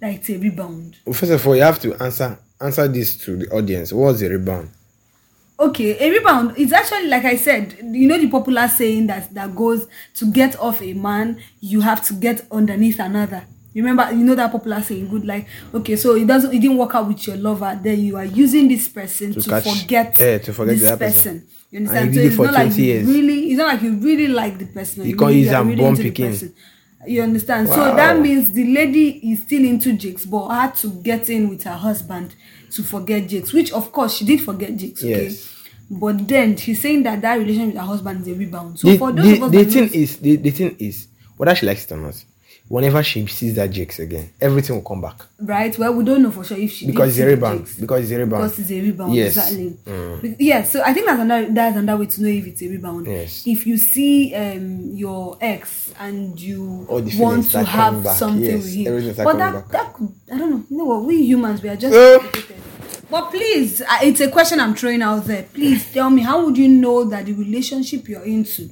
that 0.00 0.14
it's 0.14 0.30
a 0.30 0.36
rebound? 0.38 0.96
Well, 1.04 1.14
first 1.14 1.32
of 1.32 1.46
all, 1.46 1.56
you 1.56 1.62
have 1.62 1.80
to 1.82 1.94
answer 2.02 2.38
answer 2.60 2.88
this 2.88 3.16
to 3.18 3.36
the 3.36 3.48
audience. 3.50 3.92
What's 3.92 4.20
the 4.20 4.28
rebound? 4.28 4.70
Okay, 5.58 5.96
a 6.04 6.10
rebound 6.10 6.56
is 6.58 6.72
actually 6.72 7.06
like 7.08 7.24
I 7.24 7.36
said, 7.36 7.76
you 7.80 8.08
know 8.08 8.18
the 8.18 8.28
popular 8.28 8.66
saying 8.68 9.06
that 9.06 9.32
that 9.34 9.54
goes 9.54 9.86
to 10.16 10.30
get 10.32 10.58
off 10.58 10.82
a 10.82 10.94
man, 10.94 11.40
you 11.60 11.80
have 11.80 12.02
to 12.06 12.14
get 12.14 12.46
underneath 12.50 12.98
another. 12.98 13.44
You 13.72 13.84
remember, 13.84 14.12
you 14.12 14.24
know 14.24 14.34
that 14.36 14.52
popular 14.52 14.80
saying, 14.82 15.08
good 15.08 15.24
like, 15.24 15.46
okay, 15.74 15.96
so 15.96 16.14
it 16.14 16.26
doesn't, 16.28 16.54
it 16.54 16.60
didn't 16.60 16.76
work 16.76 16.94
out 16.94 17.08
with 17.08 17.26
your 17.26 17.36
lover, 17.36 17.78
then 17.82 18.00
you 18.04 18.16
are 18.16 18.24
using 18.24 18.68
this 18.68 18.88
person 18.88 19.32
to, 19.32 19.40
To 19.42 19.50
catch- 19.50 19.80
forget, 19.80 20.20
eh, 20.20 20.38
to 20.38 20.52
forget 20.52 20.78
this 20.78 20.90
person. 20.90 20.98
person. 20.98 21.46
You 21.72 21.78
understand? 21.80 22.04
And 22.06 22.14
So 22.14 22.20
it's 22.20 22.36
not 22.38 22.52
like 22.54 22.66
20 22.68 22.82
you 22.82 22.86
years. 22.92 23.06
really, 23.08 23.48
it's 23.50 23.58
not 23.58 23.66
like 23.74 23.82
you 23.82 23.92
really 23.96 24.28
like 24.28 24.58
the 24.58 24.66
person. 24.66 25.02
You 25.04 25.10
you 25.10 25.16
can't 25.16 25.28
really, 25.28 25.40
use 25.40 25.52
am 25.52 25.68
really 25.68 26.10
person. 26.12 26.54
You 27.06 27.22
understand? 27.22 27.68
So 27.68 27.74
that 27.94 28.18
means 28.20 28.50
the 28.52 28.64
lady 28.72 29.30
is 29.32 29.42
still 29.42 29.64
into 29.64 29.92
Jakes, 29.94 30.24
but 30.24 30.48
had 30.48 30.74
to 30.76 30.88
get 30.90 31.28
in 31.30 31.48
with 31.48 31.62
her 31.64 31.72
husband 31.76 32.34
to 32.72 32.82
forget 32.82 33.28
Jakes, 33.28 33.52
which 33.52 33.72
of 33.72 33.92
course 33.92 34.16
she 34.16 34.24
did 34.24 34.40
forget 34.40 34.76
Jakes. 34.76 35.02
Okay. 35.02 35.24
Yes. 35.24 35.50
But 35.90 36.26
then 36.26 36.56
she's 36.56 36.80
saying 36.80 37.02
that 37.02 37.20
that 37.22 37.34
relationship 37.38 37.74
with 37.74 37.76
her 37.82 37.86
husband 37.86 38.22
is 38.22 38.28
a 38.28 38.34
rebound. 38.34 38.78
So 38.78 38.88
the, 38.88 38.98
for 38.98 39.12
those 39.12 39.24
the, 39.24 39.32
of 39.36 39.42
us 39.44 39.50
the 39.50 39.64
thing 39.64 39.82
knows- 39.82 39.92
is 39.94 40.16
the, 40.18 40.36
the 40.36 40.50
thing 40.50 40.76
is 40.78 41.08
whether 41.36 41.54
she 41.54 41.66
likes 41.66 41.84
it 41.84 41.92
or 41.92 41.98
not 41.98 42.24
whenever 42.68 43.02
she 43.02 43.26
sees 43.26 43.54
that 43.56 43.70
jakes 43.70 43.98
again 43.98 44.30
everything 44.40 44.74
will 44.76 44.82
come 44.82 45.00
back 45.00 45.20
right, 45.40 45.78
well, 45.78 45.92
we 45.92 46.02
don't 46.04 46.22
know 46.22 46.30
for 46.30 46.42
sure 46.44 46.56
if 46.56 46.70
she 46.72 46.86
because 46.86 47.18
it's 47.18 47.22
a 47.24 47.26
rebound 47.26 47.68
because 47.78 48.02
it's 48.04 48.12
a 48.12 48.18
rebound 48.18 48.42
because 48.44 48.58
it's 48.58 48.70
a 48.70 48.80
rebound 48.80 49.14
Yes. 49.14 49.36
exactly 49.36 49.76
Mm. 49.84 50.36
Yeah 50.38 50.62
so 50.64 50.82
i 50.82 50.94
think 50.94 51.06
that's 51.06 51.20
another 51.20 51.52
that's 51.52 51.76
another 51.76 52.00
way 52.00 52.06
to 52.06 52.22
know 52.22 52.28
if 52.28 52.46
it's 52.46 52.62
a 52.62 52.68
rebound 52.68 53.06
Yes. 53.06 53.42
if 53.46 53.66
you 53.66 53.76
see 53.76 54.34
um 54.34 54.90
your 54.94 55.36
ex 55.40 55.92
and 56.00 56.40
you 56.40 56.86
want 56.88 57.50
to 57.50 57.64
have 57.64 58.02
back. 58.02 58.16
something 58.16 58.42
Yes, 58.44 58.64
with 58.64 59.16
him 59.16 59.24
but 59.24 59.36
that 59.38 59.52
back. 59.54 59.68
that 59.68 59.92
could 59.94 60.12
i 60.32 60.38
don't 60.38 60.50
know 60.50 60.64
you 60.70 60.76
know 60.78 60.84
what 60.84 61.04
we 61.04 61.22
humans 61.22 61.62
we 61.62 61.68
are 61.68 61.76
just 61.76 61.94
complicated. 62.22 62.56
but 63.10 63.30
please 63.30 63.82
uh, 63.82 63.98
it's 64.02 64.20
a 64.20 64.30
question 64.30 64.58
i'm 64.58 64.74
throwing 64.74 65.02
out 65.02 65.24
there 65.26 65.42
please 65.52 65.92
tell 65.92 66.08
me 66.08 66.22
how 66.22 66.42
would 66.44 66.56
you 66.56 66.68
know 66.68 67.04
that 67.04 67.26
the 67.26 67.34
relationship 67.34 68.08
you're 68.08 68.24
into 68.24 68.70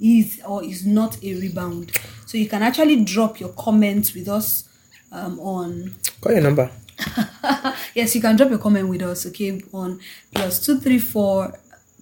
is 0.00 0.40
or 0.46 0.64
is 0.64 0.86
not 0.86 1.22
a 1.22 1.34
rebound. 1.34 1.92
So 2.26 2.38
you 2.38 2.48
can 2.48 2.62
actually 2.62 3.04
drop 3.04 3.40
your 3.40 3.50
comments 3.50 4.14
with 4.14 4.28
us 4.28 4.68
um, 5.12 5.38
on 5.40 5.94
call 6.20 6.32
your 6.32 6.42
number. 6.42 6.70
Yes, 7.94 8.14
you 8.14 8.20
can 8.20 8.36
drop 8.36 8.50
your 8.50 8.58
comment 8.58 8.88
with 8.88 9.02
us, 9.02 9.26
okay, 9.26 9.60
on 9.72 10.00
plus 10.32 10.64
two 10.64 10.78
three 10.78 10.98
four 10.98 11.54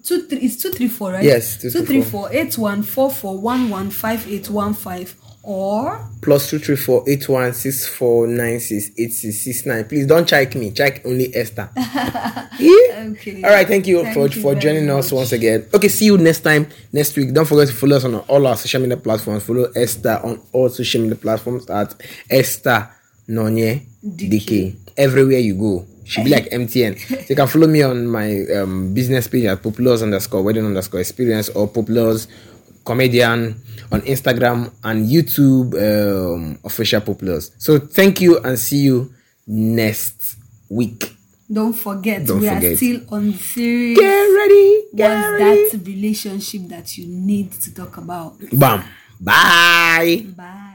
two 0.03 0.27
three 0.27 0.39
it's 0.39 0.55
two 0.57 0.71
three 0.71 0.87
four, 0.87 1.13
right? 1.13 1.23
Yes, 1.23 1.57
two 1.61 1.85
three 1.85 2.01
four. 2.01 2.31
Eight 2.31 2.57
one 2.57 2.83
four 2.83 3.09
four 3.11 3.37
one 3.39 3.69
one 3.69 3.89
five 3.89 4.27
eight 4.27 4.49
one 4.49 4.73
five 4.73 5.15
or? 5.43 5.99
Plus 6.21 6.49
two 6.49 6.59
three 6.59 6.75
four 6.75 7.03
eight 7.07 7.27
one 7.29 7.53
six 7.53 7.87
four 7.87 8.27
nine 8.27 8.59
six 8.59 8.91
eight 8.97 9.13
six 9.13 9.41
six 9.41 9.65
nine. 9.65 9.85
Please 9.85 10.05
don't 10.05 10.27
check 10.27 10.53
me. 10.55 10.71
Check 10.71 11.05
only 11.05 11.33
esther. 11.35 11.69
Yeah. 12.59 13.07
okay. 13.11 13.41
all 13.41 13.51
right 13.51 13.65
thank 13.65 13.87
you 13.87 14.03
Thank 14.03 14.13
for 14.15 14.27
you 14.27 14.41
for 14.41 14.53
joining 14.53 14.89
us 14.89 15.13
once 15.13 15.31
again. 15.31 15.65
Okay 15.73 15.87
see 15.87 16.05
you 16.05 16.17
next 16.17 16.41
time 16.41 16.67
next 16.91 17.15
week. 17.15 17.33
Don't 17.33 17.45
forget 17.45 17.69
to 17.69 17.73
follow 17.73 17.95
us 17.95 18.03
on 18.03 18.15
all 18.15 18.45
our 18.47 18.57
social 18.57 18.81
media 18.81 18.97
platforms. 18.97 19.43
Follow 19.43 19.71
esther 19.75 20.19
on 20.23 20.41
all 20.51 20.67
social 20.67 21.01
media 21.01 21.15
platforms 21.15 21.69
at 21.69 21.95
esther 22.29 22.89
nonye 23.29 23.85
Dike 24.03 24.75
everywhere 24.97 25.39
you 25.39 25.55
go 25.55 25.85
should 26.03 26.23
be 26.25 26.31
like 26.31 26.49
mtn 26.51 26.97
so 26.99 27.15
you 27.29 27.35
can 27.35 27.47
follow 27.47 27.67
me 27.67 27.83
on 27.83 28.07
my 28.07 28.43
um, 28.57 28.93
business 28.93 29.27
page 29.27 29.45
at 29.45 29.61
populars 29.61 30.01
underscore 30.01 30.41
wedding 30.41 30.65
underscore 30.65 30.99
experience 30.99 31.49
or 31.49 31.67
populars 31.67 32.27
comedian 32.89 33.39
on 33.93 33.99
instagram 34.13 34.57
and 34.83 34.97
youtube 35.13 35.67
um, 35.87 36.57
official 36.69 37.01
populars 37.09 37.45
so 37.65 37.77
thank 37.97 38.13
you 38.25 38.31
and 38.45 38.57
see 38.57 38.81
you 38.89 38.97
next 39.47 40.17
week 40.69 41.01
Don't 41.51 41.73
forget, 41.73 42.19
Don't 42.29 42.41
we 42.41 42.47
are 42.47 42.61
still 42.77 42.99
on 43.09 43.33
series. 43.33 43.97
get 43.97 44.23
ready 44.39 44.67
get 44.93 45.09
What's 45.09 45.41
ready 45.41 45.63
that 45.73 45.81
relationship 45.93 46.61
that 46.73 46.87
you 46.97 47.05
need 47.29 47.47
to 47.63 47.69
talk 47.79 47.93
about? 47.97 48.37
bam 48.53 48.79
bye 49.19 50.25
Bye. 50.37 50.65